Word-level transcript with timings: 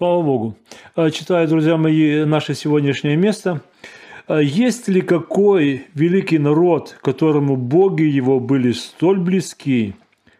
Слава 0.00 0.22
Богу. 0.22 0.56
А, 0.94 1.10
читаю, 1.10 1.46
друзья 1.46 1.76
мои, 1.76 2.24
наше 2.24 2.54
сегодняшнее 2.54 3.16
место. 3.16 3.60
А, 4.26 4.38
Есть 4.38 4.88
ли 4.88 5.02
какой 5.02 5.88
великий 5.92 6.38
народ, 6.38 6.96
которому 7.02 7.54
боги 7.54 8.04
его 8.04 8.40
были 8.40 8.72
столь 8.72 9.20
близки, 9.20 9.94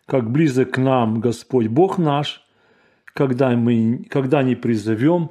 как 0.07 0.31
близок 0.31 0.71
к 0.71 0.79
нам 0.79 1.21
Господь 1.21 1.67
Бог 1.67 1.99
наш, 1.99 2.43
когда, 3.05 3.51
мы, 3.51 4.07
когда 4.09 4.43
не 4.43 4.55
призовем 4.55 5.31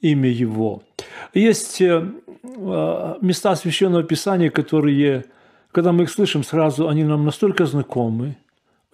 имя 0.00 0.28
Его? 0.30 0.84
Есть 1.32 1.82
э, 1.82 2.08
места 3.20 3.56
Священного 3.56 4.04
Писания, 4.04 4.50
которые, 4.50 5.24
когда 5.72 5.90
мы 5.90 6.04
их 6.04 6.10
слышим 6.10 6.44
сразу, 6.44 6.88
они 6.88 7.02
нам 7.02 7.24
настолько 7.24 7.66
знакомы, 7.66 8.36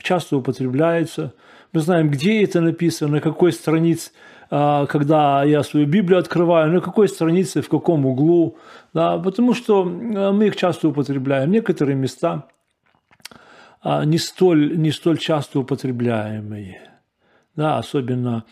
часто 0.03 0.39
употребляются. 0.39 1.35
Мы 1.73 1.81
знаем, 1.81 2.11
где 2.11 2.43
это 2.43 2.61
написано, 2.61 3.13
на 3.13 3.21
какой 3.21 3.53
странице 3.53 4.11
а, 4.53 4.87
когда 4.87 5.45
я 5.45 5.63
свою 5.63 5.87
Библию 5.87 6.19
открываю, 6.19 6.73
на 6.73 6.81
какой 6.81 7.09
странице, 7.09 7.63
в 7.63 7.69
каком 7.69 8.05
углу, 8.05 8.57
да, 8.93 9.17
потому 9.19 9.55
что 9.55 9.83
а, 9.83 10.33
мы 10.33 10.49
их 10.49 10.57
часто 10.57 10.89
употребляем. 10.89 11.53
Некоторые 11.53 11.95
места 11.95 12.49
а, 13.81 14.05
не 14.05 14.19
столь, 14.19 14.77
не 14.77 14.91
столь 14.91 15.19
часто 15.19 15.61
употребляемые, 15.61 16.81
да, 17.55 17.79
особенно 17.79 18.45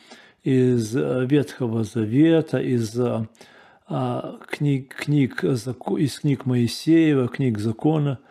из 0.45 0.95
Ветхого 0.95 1.83
Завета, 1.83 2.59
из 2.59 2.97
книг, 4.51 4.95
книг, 4.95 5.45
из 5.45 6.21
книг 6.21 6.47
Моисеева, 6.47 7.27
книг 7.29 7.59
закона– 7.59 8.21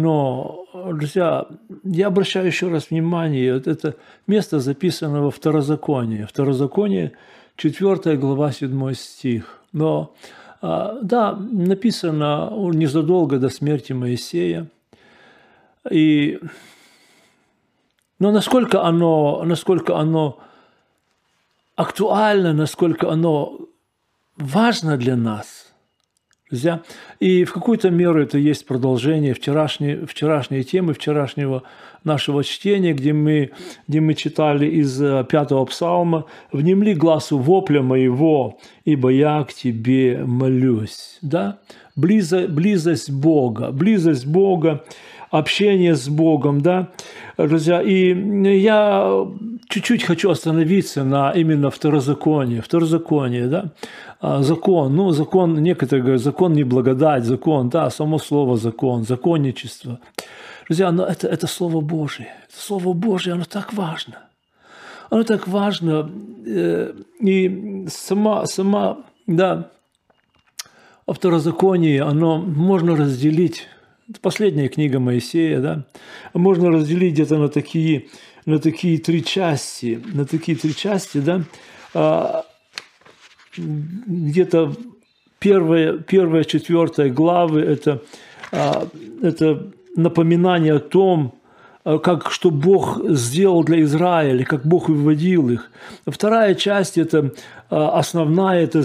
но, 0.00 0.66
друзья, 0.72 1.46
я 1.84 2.06
обращаю 2.06 2.46
еще 2.46 2.68
раз 2.68 2.90
внимание, 2.90 3.54
вот 3.54 3.66
это 3.66 3.96
место 4.26 4.58
записано 4.60 5.22
во 5.22 5.30
Второзаконии. 5.30 6.24
Второзаконие, 6.24 7.12
4 7.56 8.16
глава, 8.16 8.52
7 8.52 8.94
стих. 8.94 9.62
Но, 9.72 10.14
а, 10.62 10.98
да, 11.02 11.36
написано 11.36 12.50
незадолго 12.72 13.38
до 13.38 13.50
смерти 13.50 13.92
Моисея. 13.92 14.66
И, 15.90 16.40
но 18.18 18.32
насколько 18.32 18.82
оно, 18.82 19.42
насколько 19.44 19.98
оно 19.98 20.38
актуально, 21.76 22.52
насколько 22.52 23.10
оно 23.10 23.58
важно 24.36 24.96
для 24.96 25.16
нас– 25.16 25.66
Друзья, 26.50 26.82
и 27.20 27.44
в 27.44 27.52
какую-то 27.52 27.90
меру 27.90 28.20
это 28.20 28.36
есть 28.36 28.66
продолжение 28.66 29.34
вчерашней, 29.34 30.04
вчерашней 30.04 30.64
темы, 30.64 30.94
вчерашнего 30.94 31.62
нашего 32.02 32.42
чтения, 32.42 32.92
где 32.92 33.12
мы, 33.12 33.50
где 33.86 34.00
мы 34.00 34.14
читали 34.14 34.66
из 34.66 35.00
э, 35.00 35.24
пятого 35.30 35.64
псалма 35.66 36.24
«Внемли 36.50 36.94
глазу 36.94 37.38
вопля 37.38 37.82
моего, 37.82 38.58
ибо 38.84 39.10
я 39.10 39.44
к 39.44 39.52
тебе 39.52 40.24
молюсь». 40.26 41.18
Да? 41.22 41.58
Близо, 41.94 42.48
близость 42.48 43.12
Бога, 43.12 43.70
близость 43.70 44.26
Бога, 44.26 44.84
общение 45.30 45.94
с 45.94 46.08
Богом, 46.08 46.62
да, 46.62 46.88
друзья. 47.38 47.80
И 47.80 48.12
я 48.58 49.24
чуть-чуть 49.70 50.02
хочу 50.02 50.30
остановиться 50.30 51.04
на 51.04 51.30
именно 51.30 51.70
второзаконии, 51.70 52.60
второзаконие, 52.60 53.46
да, 53.46 53.72
а, 54.20 54.42
закон, 54.42 54.94
ну, 54.94 55.10
закон, 55.10 55.62
некоторые 55.62 56.02
говорят, 56.02 56.22
закон 56.22 56.52
не 56.52 56.64
благодать, 56.64 57.24
закон, 57.24 57.68
да, 57.68 57.88
само 57.90 58.18
слово 58.18 58.56
закон, 58.56 59.04
законничество. 59.04 60.00
Друзья, 60.66 60.92
но 60.92 61.04
это, 61.04 61.26
это 61.26 61.46
Слово 61.46 61.80
Божие, 61.80 62.28
это 62.48 62.60
Слово 62.60 62.92
Божие, 62.92 63.34
оно 63.34 63.44
так 63.44 63.72
важно. 63.72 64.18
Оно 65.08 65.24
так 65.24 65.48
важно, 65.48 66.10
э, 66.46 66.92
и 67.20 67.86
сама, 67.88 68.46
сама, 68.46 68.98
да, 69.26 69.70
второзаконие, 71.08 72.02
оно 72.02 72.38
можно 72.38 72.94
разделить. 72.94 73.66
Это 74.08 74.20
последняя 74.20 74.68
книга 74.68 75.00
Моисея, 75.00 75.60
да, 75.60 75.84
можно 76.34 76.70
разделить 76.70 77.14
где-то 77.14 77.38
на 77.38 77.48
такие, 77.48 78.08
на 78.50 78.58
такие 78.58 78.98
три 78.98 79.24
части, 79.24 80.02
на 80.12 80.26
такие 80.26 80.58
три 80.58 80.74
части, 80.74 81.18
да, 81.18 81.42
а, 81.94 82.44
где-то 83.56 84.74
первая, 85.38 85.98
первая, 85.98 86.44
четвертая 86.44 87.10
главы 87.10 87.60
это, 87.60 88.02
а, 88.52 88.88
это 89.22 89.70
напоминание 89.96 90.74
о 90.74 90.80
том, 90.80 91.34
а, 91.84 91.98
как, 91.98 92.30
что 92.30 92.50
Бог 92.50 93.00
сделал 93.08 93.62
для 93.64 93.82
Израиля, 93.82 94.44
как 94.44 94.66
Бог 94.66 94.88
выводил 94.88 95.50
их. 95.50 95.70
Вторая 96.06 96.54
часть– 96.54 96.98
это 97.04 97.32
основная, 97.70 98.64
это 98.64 98.84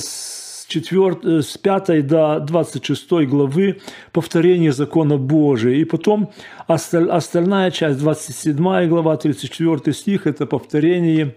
4, 0.67 1.17
э, 1.23 1.41
с 1.41 1.57
5 1.57 2.01
до 2.01 2.39
26 2.39 3.25
главы 3.25 3.79
повторение 4.11 4.71
закона 4.71 5.17
Божия. 5.17 5.75
И 5.75 5.85
потом 5.85 6.31
остальная 6.67 7.71
часть, 7.71 7.99
27 7.99 8.87
глава, 8.87 9.17
34 9.17 9.93
стих, 9.93 10.27
это 10.27 10.45
повторение, 10.45 11.35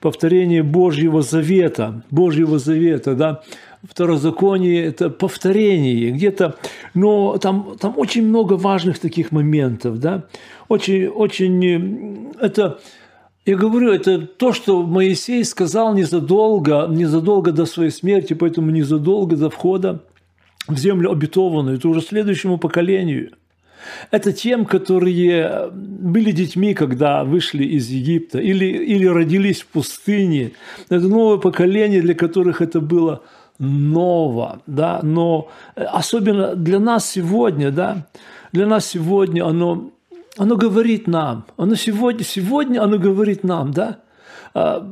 повторение 0.00 0.62
Божьего 0.62 1.22
завета. 1.22 2.02
Божьего 2.10 2.58
завета, 2.58 3.14
да. 3.14 3.42
Второзаконие– 3.82 4.84
это 4.86 5.10
повторение 5.10 6.12
где-то, 6.12 6.54
но 6.94 7.36
там, 7.38 7.76
там 7.80 7.94
очень 7.96 8.24
много 8.24 8.52
важных 8.52 9.00
таких 9.00 9.32
моментов, 9.32 9.98
да. 9.98 10.24
Очень, 10.68 11.08
очень, 11.08 12.32
это 12.40 12.78
я 13.44 13.56
говорю, 13.56 13.90
это 13.92 14.20
то, 14.20 14.52
что 14.52 14.82
Моисей 14.82 15.44
сказал 15.44 15.94
незадолго, 15.94 16.86
незадолго 16.88 17.50
до 17.52 17.66
своей 17.66 17.90
смерти, 17.90 18.34
поэтому 18.34 18.70
незадолго 18.70 19.36
до 19.36 19.50
входа 19.50 20.00
в 20.68 20.78
землю 20.78 21.10
обетованную, 21.10 21.78
это 21.78 21.88
уже 21.88 22.02
следующему 22.02 22.58
поколению. 22.58 23.32
Это 24.12 24.32
тем, 24.32 24.64
которые 24.64 25.70
были 25.72 26.30
детьми, 26.30 26.72
когда 26.72 27.24
вышли 27.24 27.64
из 27.64 27.88
Египта, 27.88 28.38
или, 28.38 28.64
или 28.64 29.06
родились 29.06 29.62
в 29.62 29.66
пустыне. 29.66 30.52
Это 30.88 31.08
новое 31.08 31.38
поколение, 31.38 32.00
для 32.00 32.14
которых 32.14 32.60
это 32.60 32.80
было 32.80 33.22
ново, 33.58 34.62
да, 34.66 35.00
но 35.02 35.48
особенно 35.74 36.54
для 36.54 36.78
нас 36.78 37.10
сегодня, 37.10 37.72
да, 37.72 38.06
для 38.52 38.66
нас 38.66 38.86
сегодня 38.86 39.44
оно 39.46 39.90
оно 40.38 40.56
говорит 40.56 41.06
нам, 41.06 41.44
оно 41.56 41.74
сегодня, 41.74 42.24
сегодня 42.24 42.82
оно 42.82 42.98
говорит 42.98 43.44
нам, 43.44 43.72
да, 43.72 44.00
а, 44.54 44.88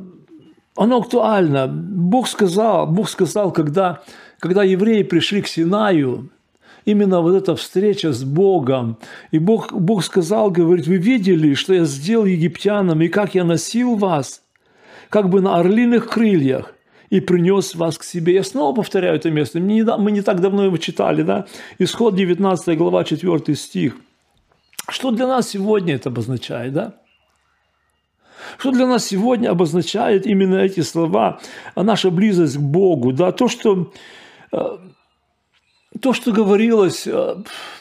оно 0.75 0.97
актуально. 0.99 1.67
Бог 1.67 2.27
сказал, 2.27 2.87
Бог 2.87 3.09
сказал, 3.09 3.51
когда, 3.51 4.01
когда 4.39 4.63
евреи 4.63 5.03
пришли 5.03 5.41
к 5.41 5.47
Синаю, 5.47 6.29
именно 6.85 7.21
вот 7.21 7.35
эта 7.35 7.55
встреча 7.55 8.11
с 8.11 8.23
Богом. 8.23 8.97
И 9.31 9.39
Бог, 9.39 9.71
Бог 9.71 10.03
сказал, 10.03 10.49
говорит, 10.49 10.87
вы 10.87 10.97
видели, 10.97 11.53
что 11.53 11.73
я 11.73 11.85
сделал 11.85 12.25
египтянам, 12.25 13.01
и 13.01 13.07
как 13.07 13.35
я 13.35 13.43
носил 13.43 13.95
вас, 13.95 14.41
как 15.09 15.29
бы 15.29 15.41
на 15.41 15.57
орлиных 15.57 16.09
крыльях, 16.09 16.73
и 17.09 17.19
принес 17.19 17.75
вас 17.75 17.97
к 17.97 18.03
себе. 18.03 18.33
Я 18.35 18.43
снова 18.43 18.73
повторяю 18.73 19.17
это 19.17 19.29
место. 19.29 19.59
Мы 19.59 19.73
не, 19.73 19.83
мы 19.83 20.11
не 20.11 20.21
так 20.21 20.39
давно 20.39 20.65
его 20.65 20.77
читали, 20.77 21.23
да? 21.23 21.45
Исход 21.77 22.15
19 22.15 22.77
глава, 22.77 23.03
4 23.03 23.55
стих– 23.55 23.97
что 24.91 25.11
для 25.11 25.27
нас 25.27 25.49
сегодня 25.49 25.95
это 25.95 26.09
обозначает, 26.09 26.73
да? 26.73 26.95
Что 28.57 28.71
для 28.71 28.87
нас 28.87 29.05
сегодня 29.05 29.49
обозначает 29.49 30.25
именно 30.25 30.55
эти 30.55 30.81
слова, 30.81 31.39
а 31.75 31.83
наша 31.83 32.11
близость 32.11 32.57
к 32.57 32.59
Богу, 32.59 33.13
да, 33.13 33.31
то, 33.31 33.47
что, 33.47 33.91
э, 34.51 34.77
то, 35.99 36.13
что 36.13 36.31
говорилось, 36.31 37.07
э, 37.07 37.35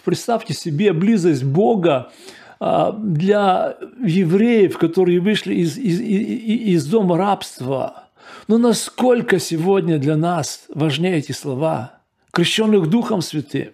представьте 0.05 0.55
себе, 0.55 0.93
близость 0.93 1.45
Бога 1.45 2.13
э, 2.61 2.93
для 2.99 3.77
евреев, 4.05 4.79
которые 4.79 5.21
вышли 5.21 5.55
из, 5.55 5.77
из, 5.79 6.01
из 6.01 6.87
дома 6.87 7.17
рабства. 7.17 8.05
Но 8.47 8.59
насколько 8.59 9.39
сегодня 9.39 9.99
для 9.99 10.17
нас 10.17 10.67
важнее 10.69 11.19
эти 11.19 11.33
слова, 11.33 12.01
крещенных 12.33 12.89
Духом 12.89 13.23
Святым? 13.23 13.73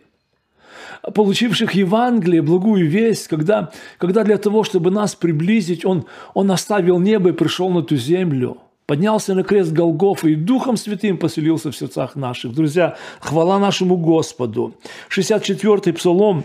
Получивших 1.14 1.72
Евангелие, 1.72 2.42
благую 2.42 2.88
весть, 2.88 3.28
когда, 3.28 3.70
когда 3.98 4.24
для 4.24 4.38
того, 4.38 4.64
чтобы 4.64 4.90
нас 4.90 5.14
приблизить, 5.14 5.84
Он, 5.84 6.06
он 6.34 6.50
оставил 6.50 6.98
небо 6.98 7.30
и 7.30 7.32
пришел 7.32 7.70
на 7.70 7.80
эту 7.80 7.96
землю, 7.96 8.58
поднялся 8.86 9.34
на 9.34 9.42
крест 9.42 9.72
Голгоф 9.72 10.24
и 10.24 10.34
Духом 10.34 10.76
Святым 10.76 11.18
поселился 11.18 11.70
в 11.70 11.76
сердцах 11.76 12.16
наших. 12.16 12.54
Друзья, 12.54 12.96
хвала 13.20 13.58
нашему 13.58 13.96
Господу. 13.96 14.74
64-й 15.10 15.92
Псалом, 15.92 16.44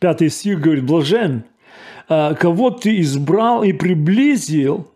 5 0.00 0.32
стих 0.32 0.60
говорит, 0.60 0.84
«Блажен, 0.84 1.44
а, 2.08 2.34
кого 2.34 2.70
ты 2.70 3.00
избрал 3.00 3.64
и 3.64 3.72
приблизил, 3.72 4.88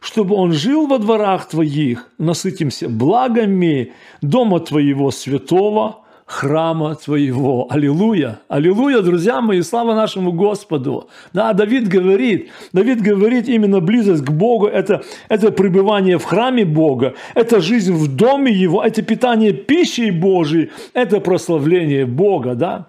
чтобы 0.00 0.34
он 0.34 0.52
жил 0.52 0.86
во 0.86 0.98
дворах 0.98 1.48
твоих, 1.48 2.10
насытимся 2.18 2.90
благами 2.90 3.94
дома 4.20 4.60
твоего 4.60 5.10
святого, 5.10 6.03
храма 6.26 6.94
Твоего. 6.94 7.66
Аллилуйя! 7.70 8.40
Аллилуйя, 8.48 9.00
друзья 9.02 9.40
мои, 9.40 9.62
слава 9.62 9.94
нашему 9.94 10.32
Господу! 10.32 11.08
Да, 11.32 11.52
Давид 11.52 11.88
говорит, 11.88 12.50
Давид 12.72 13.00
говорит, 13.02 13.48
именно 13.48 13.80
близость 13.80 14.24
к 14.24 14.30
Богу– 14.30 14.66
это, 14.68 15.04
это 15.28 15.52
пребывание 15.52 16.18
в 16.18 16.24
храме 16.24 16.64
Бога, 16.64 17.14
это 17.34 17.60
жизнь 17.60 17.92
в 17.92 18.16
доме 18.16 18.52
Его, 18.52 18.82
это 18.82 19.02
питание 19.02 19.52
пищей 19.52 20.10
Божией, 20.10 20.70
это 20.94 21.20
прославление 21.20 22.06
Бога, 22.06 22.54
да? 22.54 22.88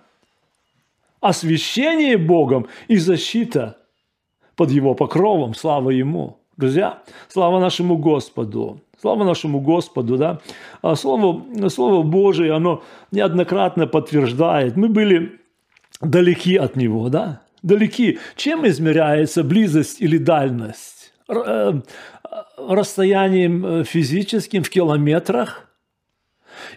Освящение 1.20 2.18
Богом 2.18 2.68
и 2.88 2.98
защита 2.98 3.78
под 4.56 4.72
Его 4.72 4.94
покровом, 4.94 5.56
слава 5.56 5.90
Ему. 5.90 6.38
Друзья, 6.56 7.00
слава 7.28 7.60
нашему 7.60 7.98
Господу! 7.98 8.80
Слава 9.02 9.24
нашему 9.24 9.60
Господу, 9.60 10.18
да. 10.18 10.40
А 10.82 10.96
Слово, 10.96 11.70
Слово 11.70 12.04
Божие, 12.04 12.54
оно 12.54 12.84
неоднократно 13.12 13.88
подтверждает. 13.88 14.78
Мы 14.78 14.88
были 14.90 15.40
далеки 16.02 16.56
от 16.56 16.76
Него, 16.76 17.10
да, 17.10 17.42
далеки. 17.62 18.20
Чем 18.36 18.66
измеряется 18.68 19.44
близость 19.44 20.02
или 20.02 20.18
дальность? 20.18 21.14
Э, 21.28 21.74
расстоянием 22.58 23.66
э, 23.66 23.84
физическим 23.84 24.64
в 24.64 24.70
километрах? 24.70 25.68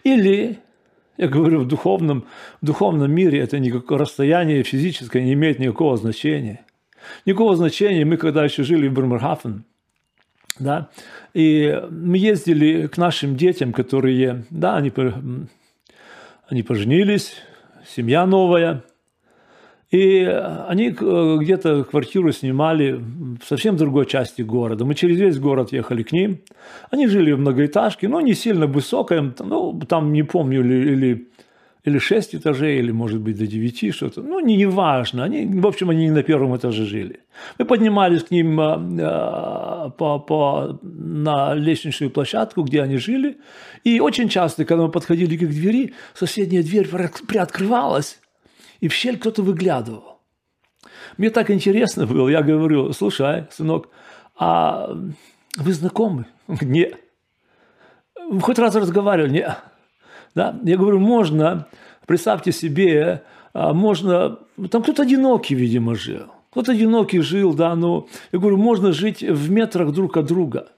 Или, 0.03 0.59
я 1.17 1.29
говорю, 1.29 1.61
в 1.61 1.69
духовном, 1.69 2.27
в 2.61 2.67
духовном 2.67 3.11
мире 3.13 3.41
это 3.41 3.59
никакое 3.59 3.99
расстояние 3.99 4.63
физическое 4.63 5.23
не 5.23 5.35
имеет 5.35 5.59
никакого 5.59 5.97
значения. 5.97 6.65
Никакого 7.27 7.57
значения. 7.57 8.05
Мы 8.05 8.17
когда 8.17 8.45
еще 8.45 8.65
жили 8.65 8.89
в 8.89 8.93
Бремерхафен, 8.93 9.65
да, 10.59 10.89
и 11.35 11.83
мы 11.91 12.19
ездили 12.19 12.87
к 12.87 12.97
нашим 12.97 13.37
детям, 13.37 13.73
которые, 13.73 14.45
да, 14.51 14.77
они, 14.77 14.93
они 16.49 16.63
поженились, 16.63 17.35
семья 17.87 18.27
новая, 18.27 18.83
и 19.91 20.23
они 20.69 20.91
где-то 20.91 21.85
квартиру 21.85 22.31
снимали 22.33 22.93
в 22.93 23.47
совсем 23.47 23.77
другой 23.77 24.05
части 24.05 24.43
города. 24.43 24.85
Мы 24.85 24.95
через 24.95 25.19
весь 25.19 25.39
город 25.39 25.73
ехали 25.73 26.03
к 26.03 26.13
ним. 26.13 26.41
Они 26.91 27.07
жили 27.07 27.33
в 27.33 27.41
многоэтажке, 27.41 28.07
но 28.07 28.21
не 28.21 28.35
сильно 28.35 28.67
высокой, 28.67 29.33
ну, 29.39 29.81
там 29.89 30.13
не 30.13 30.23
помню, 30.23 30.61
или, 30.61 30.93
или 30.93 31.29
или 31.85 31.99
6 31.99 32.35
этажей, 32.35 32.79
или, 32.79 32.93
может 32.93 33.21
быть, 33.21 33.39
до 33.39 33.47
9, 33.47 33.95
что-то. 33.95 34.23
Ну, 34.23 34.41
не, 34.41 34.57
не 34.57 34.67
важно. 34.67 35.25
Они, 35.25 35.47
в 35.47 35.67
общем, 35.67 35.91
они 35.91 36.05
не 36.05 36.11
на 36.11 36.23
первом 36.23 36.57
этаже 36.57 36.85
жили. 36.85 37.21
Мы 37.59 37.65
поднимались 37.65 38.25
к 38.25 38.31
ним 38.31 38.61
э, 38.61 39.91
по, 39.97 40.19
по, 40.19 40.79
на 40.83 41.55
лестничную 41.55 42.11
площадку, 42.11 42.63
где 42.63 42.83
они 42.83 42.99
жили. 42.99 43.39
И 43.85 44.01
очень 44.01 44.29
часто, 44.29 44.65
когда 44.65 44.85
мы 44.85 44.91
подходили 44.91 45.37
к 45.37 45.43
их 45.43 45.51
двери, 45.51 45.95
соседняя 46.15 46.63
дверь 46.63 46.89
приоткрывалась, 46.89 48.21
и 48.81 48.89
в 48.89 48.93
щель 48.93 49.19
кто-то 49.19 49.43
выглядывал. 49.43 50.21
Мне 51.17 51.31
так 51.31 51.51
интересно 51.51 52.07
было. 52.07 52.29
Я 52.29 52.43
говорю, 52.43 52.93
слушай, 52.93 53.47
сынок, 53.51 53.89
а 54.37 54.95
вы 55.57 55.73
знакомы? 55.73 56.27
Нет. 56.61 56.99
Хоть 58.41 58.59
раз 58.59 58.75
разговаривали? 58.75 59.31
Нет. 59.31 59.59
Да? 60.39 60.57
Я 60.63 60.77
говорю, 60.77 61.01
можно, 61.01 61.67
представьте 62.07 62.53
себе, 62.53 63.25
а, 63.53 63.73
можно, 63.73 64.39
там 64.71 64.85
кто-то 64.85 65.03
одинокий, 65.03 65.57
видимо, 65.57 65.97
жил. 65.97 66.27
Кто-то 66.51 66.71
одинокий 66.71 67.19
жил, 67.23 67.55
да, 67.55 67.75
но 67.75 68.07
я 68.31 68.39
говорю, 68.39 68.57
можно 68.57 68.93
жить 68.93 69.21
в 69.21 69.51
метрах 69.51 69.93
друг 69.93 70.17
от 70.17 70.27
друга. 70.27 70.69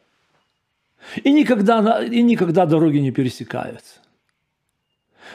И 1.23 1.31
никогда, 1.31 2.03
и 2.03 2.23
никогда 2.23 2.65
дороги 2.65 3.01
не 3.01 3.11
пересекаются. 3.11 4.01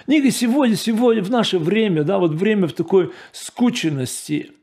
Сегодня, 0.08 0.76
сегодня, 0.76 1.22
в 1.22 1.30
наше 1.30 1.60
время, 1.60 2.04
да, 2.04 2.18
вот 2.18 2.32
время 2.32 2.68
в 2.68 2.74
такой 2.74 3.12
скученности, 3.32 4.54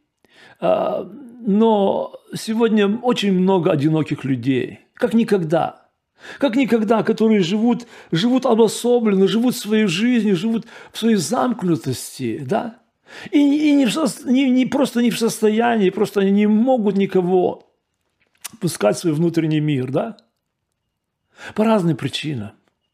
а, 0.58 1.08
но 1.46 2.20
сегодня 2.34 2.98
очень 2.98 3.32
много 3.32 3.70
одиноких 3.70 4.24
людей, 4.24 4.80
как 4.94 5.14
никогда– 5.14 5.78
как 6.38 6.56
никогда, 6.56 7.02
которые 7.02 7.40
живут, 7.40 7.86
живут 8.10 8.46
обособленно, 8.46 9.28
живут 9.28 9.56
своей 9.56 9.86
жизнью, 9.86 10.36
живут 10.36 10.66
в 10.92 10.98
своей 10.98 11.16
замкнутости, 11.16 12.38
да? 12.38 12.78
И, 13.30 13.38
и 13.38 13.72
не, 13.74 13.86
не, 14.32 14.50
не 14.50 14.66
просто 14.66 15.02
не 15.02 15.10
в 15.10 15.18
состоянии, 15.18 15.90
просто 15.90 16.20
они 16.20 16.30
не 16.30 16.46
могут 16.46 16.96
никого 16.96 17.68
пускать 18.60 18.96
в 18.96 19.00
свой 19.00 19.12
внутренний 19.12 19.60
мир, 19.60 19.90
да? 19.90 20.16
По 21.54 21.64
разным 21.64 21.96
причинам. 21.96 22.52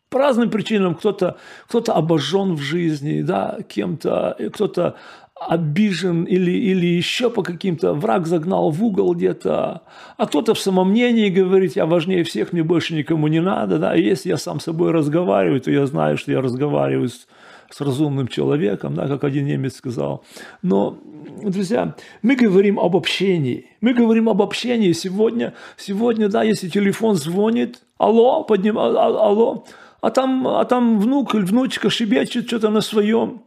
По 0.09 0.19
разным 0.19 0.51
причинам 0.51 0.95
кто-то 0.95 1.37
кто 1.67 1.83
обожжен 1.95 2.55
в 2.55 2.61
жизни, 2.61 3.21
да, 3.21 3.59
кем-то, 3.69 4.37
кто-то 4.55 4.97
обижен 5.41 6.25
или, 6.25 6.51
или 6.51 6.87
еще 6.87 7.31
по 7.31 7.43
каким-то, 7.43 7.95
враг 7.95 8.27
загнал 8.27 8.71
в 8.71 8.85
угол 8.85 9.15
где-то, 9.15 9.83
а 10.17 10.27
кто-то 10.27 10.55
в 10.55 10.59
самомнении 10.59 11.29
говорит, 11.29 11.77
я 11.77 11.87
важнее 11.87 12.25
всех, 12.25 12.53
мне 12.53 12.63
больше 12.63 12.95
никому 12.95 13.29
не 13.29 13.41
надо, 13.41 13.79
да, 13.79 13.97
и 13.97 14.03
если 14.03 14.31
я 14.31 14.37
сам 14.37 14.61
с 14.61 14.65
собой 14.65 14.91
разговариваю, 14.91 15.61
то 15.61 15.71
я 15.71 15.87
знаю, 15.87 16.19
что 16.19 16.33
я 16.33 16.41
разговариваю 16.41 17.09
с, 17.09 17.27
с 17.71 17.81
разумным 17.81 18.29
человеком, 18.29 18.95
да, 18.95 19.07
как 19.07 19.25
один 19.25 19.47
немец 19.47 19.77
сказал. 19.77 20.25
Но, 20.63 20.99
друзья, 21.43 21.95
мы 22.23 22.35
говорим 22.35 22.81
об 22.81 22.97
общении, 22.97 23.67
мы 23.81 23.95
говорим 23.95 24.29
об 24.29 24.43
общении. 24.43 24.93
Сегодня, 24.93 25.55
сегодня, 25.77 26.29
да, 26.29 26.43
если 26.43 26.69
телефон 26.69 27.15
звонит, 27.15 27.81
алло, 27.97 28.43
подним, 28.43 28.79
а, 28.79 28.89
а, 28.89 29.27
алло, 29.29 29.65
а 30.01 30.11
там, 30.11 30.49
а 30.49 30.65
там 30.65 30.99
внук 30.99 31.35
или 31.35 31.45
внучка 31.45 31.91
шибечет 31.91 32.47
что-то 32.47 32.71
на 32.71 32.81
своем, 32.81 33.43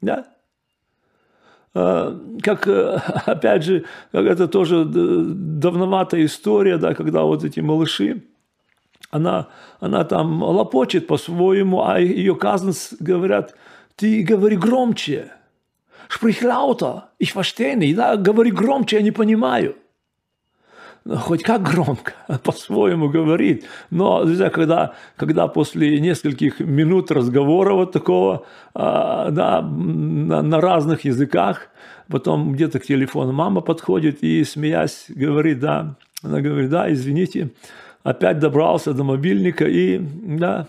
да, 0.00 0.26
как, 1.74 2.68
э, 2.68 3.00
опять 3.26 3.64
же, 3.64 3.84
как 4.12 4.26
это 4.26 4.48
тоже 4.48 4.84
давноватая 4.84 6.24
история, 6.24 6.78
да, 6.78 6.94
когда 6.94 7.22
вот 7.22 7.44
эти 7.44 7.60
малыши, 7.60 8.22
она, 9.10 9.48
она 9.80 10.04
там 10.04 10.42
лопочет 10.42 11.06
по-своему, 11.06 11.82
а 11.84 11.98
ее 11.98 12.36
казнс 12.36 12.94
говорят, 13.00 13.54
ты 13.96 14.22
говори 14.22 14.56
громче, 14.56 15.32
lauter, 16.42 17.02
ich 17.18 17.34
verstehe 17.34 17.76
nicht, 17.76 17.96
да, 17.96 18.16
говори 18.16 18.50
громче, 18.50 18.96
я 18.96 19.02
не 19.02 19.10
понимаю 19.10 19.74
хоть 21.08 21.42
как 21.42 21.62
громко, 21.62 22.12
по-своему 22.42 23.08
говорит. 23.08 23.64
Но 23.90 24.24
друзья, 24.24 24.50
когда, 24.50 24.94
когда 25.16 25.46
после 25.48 26.00
нескольких 26.00 26.60
минут 26.60 27.10
разговора 27.10 27.74
вот 27.74 27.92
такого 27.92 28.44
а, 28.74 29.30
да, 29.30 29.60
на, 29.62 30.42
на 30.42 30.60
разных 30.60 31.04
языках, 31.04 31.68
потом 32.08 32.52
где-то 32.52 32.80
к 32.80 32.84
телефону 32.84 33.32
мама 33.32 33.60
подходит 33.60 34.22
и, 34.22 34.44
смеясь, 34.44 35.06
говорит, 35.08 35.60
да, 35.60 35.96
она 36.22 36.40
говорит, 36.40 36.70
да, 36.70 36.90
извините, 36.92 37.50
опять 38.02 38.38
добрался 38.38 38.92
до 38.92 39.04
мобильника 39.04 39.66
и, 39.66 39.98
да, 39.98 40.66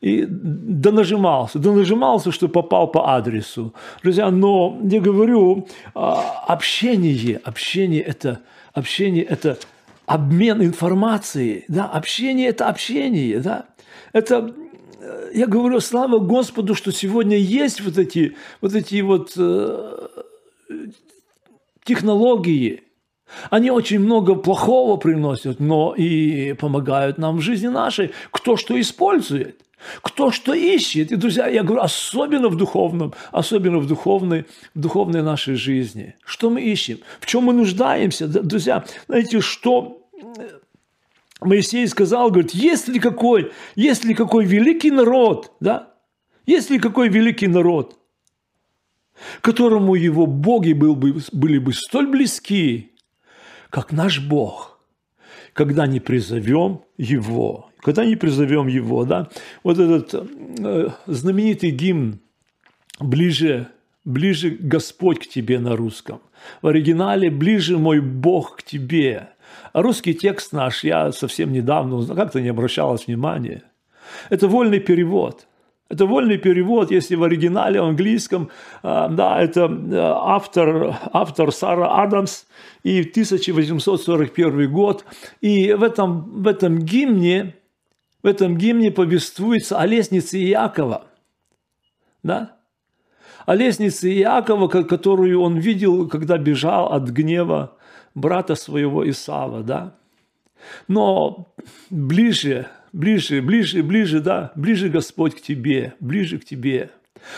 и 0.00 0.24
донажимался, 0.26 1.58
донажимался, 1.58 2.32
что 2.32 2.48
попал 2.48 2.88
по 2.88 3.14
адресу. 3.14 3.74
Друзья, 4.02 4.30
но 4.30 4.78
я 4.82 5.00
говорю, 5.00 5.68
а, 5.94 6.44
общение, 6.46 7.36
общение 7.44 8.00
это, 8.00 8.40
общение 8.72 9.24
это 9.24 9.58
обмен 10.06 10.62
информацией, 10.62 11.64
да, 11.68 11.84
общение– 11.84 12.48
это 12.48 12.66
общение, 12.68 13.40
да, 13.40 13.66
это, 14.12 14.52
э, 15.00 15.30
я 15.34 15.46
говорю, 15.46 15.80
слава 15.80 16.18
Господу, 16.18 16.74
что 16.74 16.90
сегодня 16.90 17.36
есть 17.36 17.80
вот 17.80 17.98
эти 17.98 18.36
вот, 18.60 18.74
эти 18.74 19.02
вот 19.02 19.34
э, 19.36 20.08
технологии, 21.84 22.82
они 23.50 23.70
очень 23.70 24.00
много 24.00 24.34
плохого 24.34 24.96
приносят, 24.96 25.60
но 25.60 25.94
и 25.94 26.54
помогают 26.54 27.18
нам 27.18 27.36
в 27.36 27.40
жизни 27.40 27.68
нашей. 27.68 28.10
Кто 28.32 28.56
что 28.56 28.80
использует, 28.80 29.60
кто 30.02 30.30
что 30.30 30.54
ищет. 30.54 31.12
И, 31.12 31.16
друзья, 31.16 31.48
я 31.48 31.62
говорю, 31.62 31.82
особенно 31.82 32.48
в 32.48 32.56
духовном, 32.56 33.14
особенно 33.32 33.78
в 33.78 33.86
духовной, 33.86 34.46
в 34.74 34.80
духовной 34.80 35.22
нашей 35.22 35.54
жизни. 35.54 36.14
Что 36.24 36.50
мы 36.50 36.62
ищем? 36.62 36.98
В 37.20 37.26
чем 37.26 37.44
мы 37.44 37.52
нуждаемся? 37.52 38.28
Друзья, 38.28 38.84
знаете, 39.06 39.40
что 39.40 40.06
Моисей 41.40 41.86
сказал, 41.88 42.30
говорит, 42.30 42.52
есть 42.52 42.88
ли 42.88 43.00
какой, 43.00 43.52
есть 43.74 44.04
ли 44.04 44.14
какой 44.14 44.44
великий 44.44 44.90
народ, 44.90 45.52
да? 45.60 45.94
Есть 46.46 46.70
ли 46.70 46.78
какой 46.78 47.08
великий 47.08 47.46
народ, 47.46 47.98
которому 49.40 49.94
его 49.94 50.26
боги 50.26 50.72
был 50.72 50.96
бы, 50.96 51.16
были 51.32 51.58
бы 51.58 51.72
столь 51.72 52.08
близки, 52.08 52.92
как 53.70 53.92
наш 53.92 54.20
Бог, 54.20 54.80
когда 55.52 55.86
не 55.86 56.00
призовем 56.00 56.82
его, 56.98 57.69
когда 57.82 58.04
не 58.04 58.16
призовем 58.16 58.66
его, 58.66 59.04
да? 59.04 59.28
Вот 59.62 59.78
этот 59.78 60.14
э, 60.14 60.88
знаменитый 61.06 61.70
гимн 61.70 62.20
«Ближе, 62.98 63.68
ближе 64.04 64.50
Господь 64.50 65.20
к 65.20 65.26
тебе» 65.26 65.58
на 65.58 65.76
русском. 65.76 66.20
В 66.62 66.66
оригинале 66.66 67.30
«Ближе 67.30 67.78
мой 67.78 68.00
Бог 68.00 68.56
к 68.56 68.62
тебе». 68.62 69.28
А 69.72 69.82
русский 69.82 70.14
текст 70.14 70.52
наш, 70.52 70.84
я 70.84 71.12
совсем 71.12 71.52
недавно 71.52 72.06
как-то 72.14 72.40
не 72.40 72.48
обращалась 72.48 73.06
внимания. 73.06 73.62
Это 74.28 74.48
вольный 74.48 74.80
перевод. 74.80 75.46
Это 75.88 76.06
вольный 76.06 76.38
перевод, 76.38 76.92
если 76.92 77.16
в 77.16 77.24
оригинале, 77.24 77.80
в 77.80 77.84
английском, 77.84 78.50
а, 78.82 79.08
да, 79.08 79.42
это 79.42 79.62
э, 79.62 79.96
автор, 79.96 80.96
автор 81.12 81.50
Сара 81.50 82.00
Адамс, 82.00 82.44
и 82.84 83.00
1841 83.00 84.72
год. 84.72 85.04
И 85.40 85.72
в 85.72 85.82
этом, 85.82 86.42
в 86.42 86.46
этом 86.46 86.78
гимне, 86.78 87.56
в 88.22 88.26
этом 88.26 88.56
гимне 88.56 88.90
повествуется 88.90 89.78
о 89.78 89.86
лестнице 89.86 90.38
Иакова. 90.38 91.06
Да? 92.22 92.56
О 93.46 93.54
лестнице 93.54 94.12
Иакова, 94.12 94.68
которую 94.68 95.40
он 95.40 95.58
видел, 95.58 96.08
когда 96.08 96.38
бежал 96.38 96.92
от 96.92 97.08
гнева 97.08 97.76
брата 98.14 98.54
своего 98.54 99.08
Исава. 99.08 99.62
Да? 99.62 99.94
Но 100.88 101.54
ближе 101.88 102.68
ближе, 102.92 103.42
ближе, 103.42 103.82
ближе, 103.82 104.20
да, 104.20 104.52
ближе 104.54 104.88
Господь 104.88 105.34
к 105.34 105.40
тебе, 105.40 105.94
ближе 106.00 106.38
к 106.38 106.44
тебе. 106.44 106.90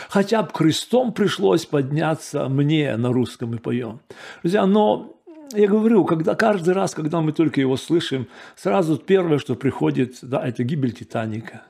Хотя 0.09 0.43
бы 0.43 0.51
крестом 0.51 1.11
пришлось 1.11 1.65
подняться 1.65 2.47
мне 2.47 2.95
на 2.95 3.11
русском 3.11 3.49
мы 3.49 3.57
поем. 3.57 3.99
Друзья, 4.41 4.65
но 4.65 5.21
я 5.51 5.67
говорю, 5.67 6.05
когда 6.05 6.35
каждый 6.35 6.73
раз, 6.73 6.93
когда 6.93 7.21
мы 7.21 7.31
только 7.31 7.59
его 7.59 7.77
слышим, 7.77 8.27
сразу 8.55 8.97
первое, 8.97 9.39
что 9.39 9.55
приходит, 9.55 10.19
да, 10.21 10.45
это 10.45 10.63
гибель 10.63 10.93
Титаника. 10.93 11.63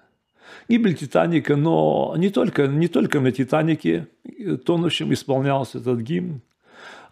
Гибель 0.70 0.96
Титаника, 0.96 1.56
но 1.56 2.14
не 2.18 2.30
только, 2.30 2.68
не 2.68 2.88
только 2.88 3.20
на 3.20 3.32
Титанике 3.32 4.08
тонущем 4.66 5.12
исполнялся 5.14 5.80
этот 5.80 6.00
гимн. 6.00 6.42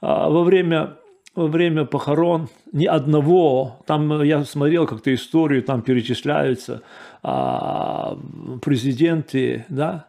А 0.01 0.30
во 0.30 0.44
время 0.44 0.98
во 1.36 1.48
время 1.48 1.86
похорон 1.86 2.50
ни 2.74 2.86
одного, 2.86 3.80
там 3.86 4.22
я 4.22 4.44
смотрел 4.44 4.86
как-то 4.86 5.13
историю, 5.13 5.63
там 5.63 5.82
перечисляются 5.82 6.82
а, 7.24 8.18
президенты, 8.62 9.65
да, 9.70 10.08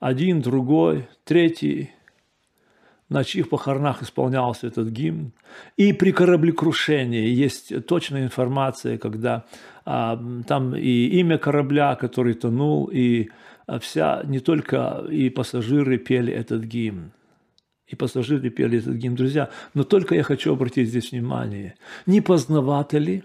один, 0.00 0.40
другой, 0.40 1.08
третий, 1.24 1.90
на 3.08 3.24
чьих 3.24 3.48
похоронах 3.48 4.02
исполнялся 4.02 4.66
этот 4.66 4.88
гимн. 4.88 5.32
И 5.76 5.92
при 5.92 6.12
кораблекрушении 6.12 7.28
есть 7.28 7.86
точная 7.86 8.24
информация, 8.24 8.98
когда 8.98 9.44
а, 9.84 10.20
там 10.46 10.74
и 10.74 11.06
имя 11.20 11.38
корабля, 11.38 11.94
который 11.94 12.34
тонул, 12.34 12.90
и 12.92 13.28
вся, 13.80 14.22
не 14.24 14.40
только 14.40 15.04
и 15.10 15.30
пассажиры 15.30 15.98
пели 15.98 16.32
этот 16.32 16.64
гимн 16.64 17.12
и 17.86 17.94
пассажиры 17.94 18.50
пели 18.50 18.78
этот 18.78 18.94
гимн. 18.94 19.14
Друзья, 19.14 19.50
но 19.74 19.84
только 19.84 20.14
я 20.14 20.22
хочу 20.22 20.52
обратить 20.52 20.88
здесь 20.88 21.12
внимание. 21.12 21.76
Не 22.06 22.20
познавато 22.20 22.98
ли? 22.98 23.22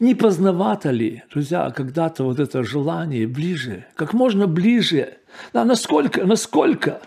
Не 0.00 0.14
познавато 0.14 0.90
ли, 0.90 1.22
друзья, 1.32 1.70
когда-то 1.70 2.24
вот 2.24 2.40
это 2.40 2.64
желание 2.64 3.26
ближе, 3.28 3.86
как 3.94 4.12
можно 4.12 4.48
ближе? 4.48 5.18
Да, 5.52 5.64
насколько, 5.64 6.26
насколько, 6.26 7.00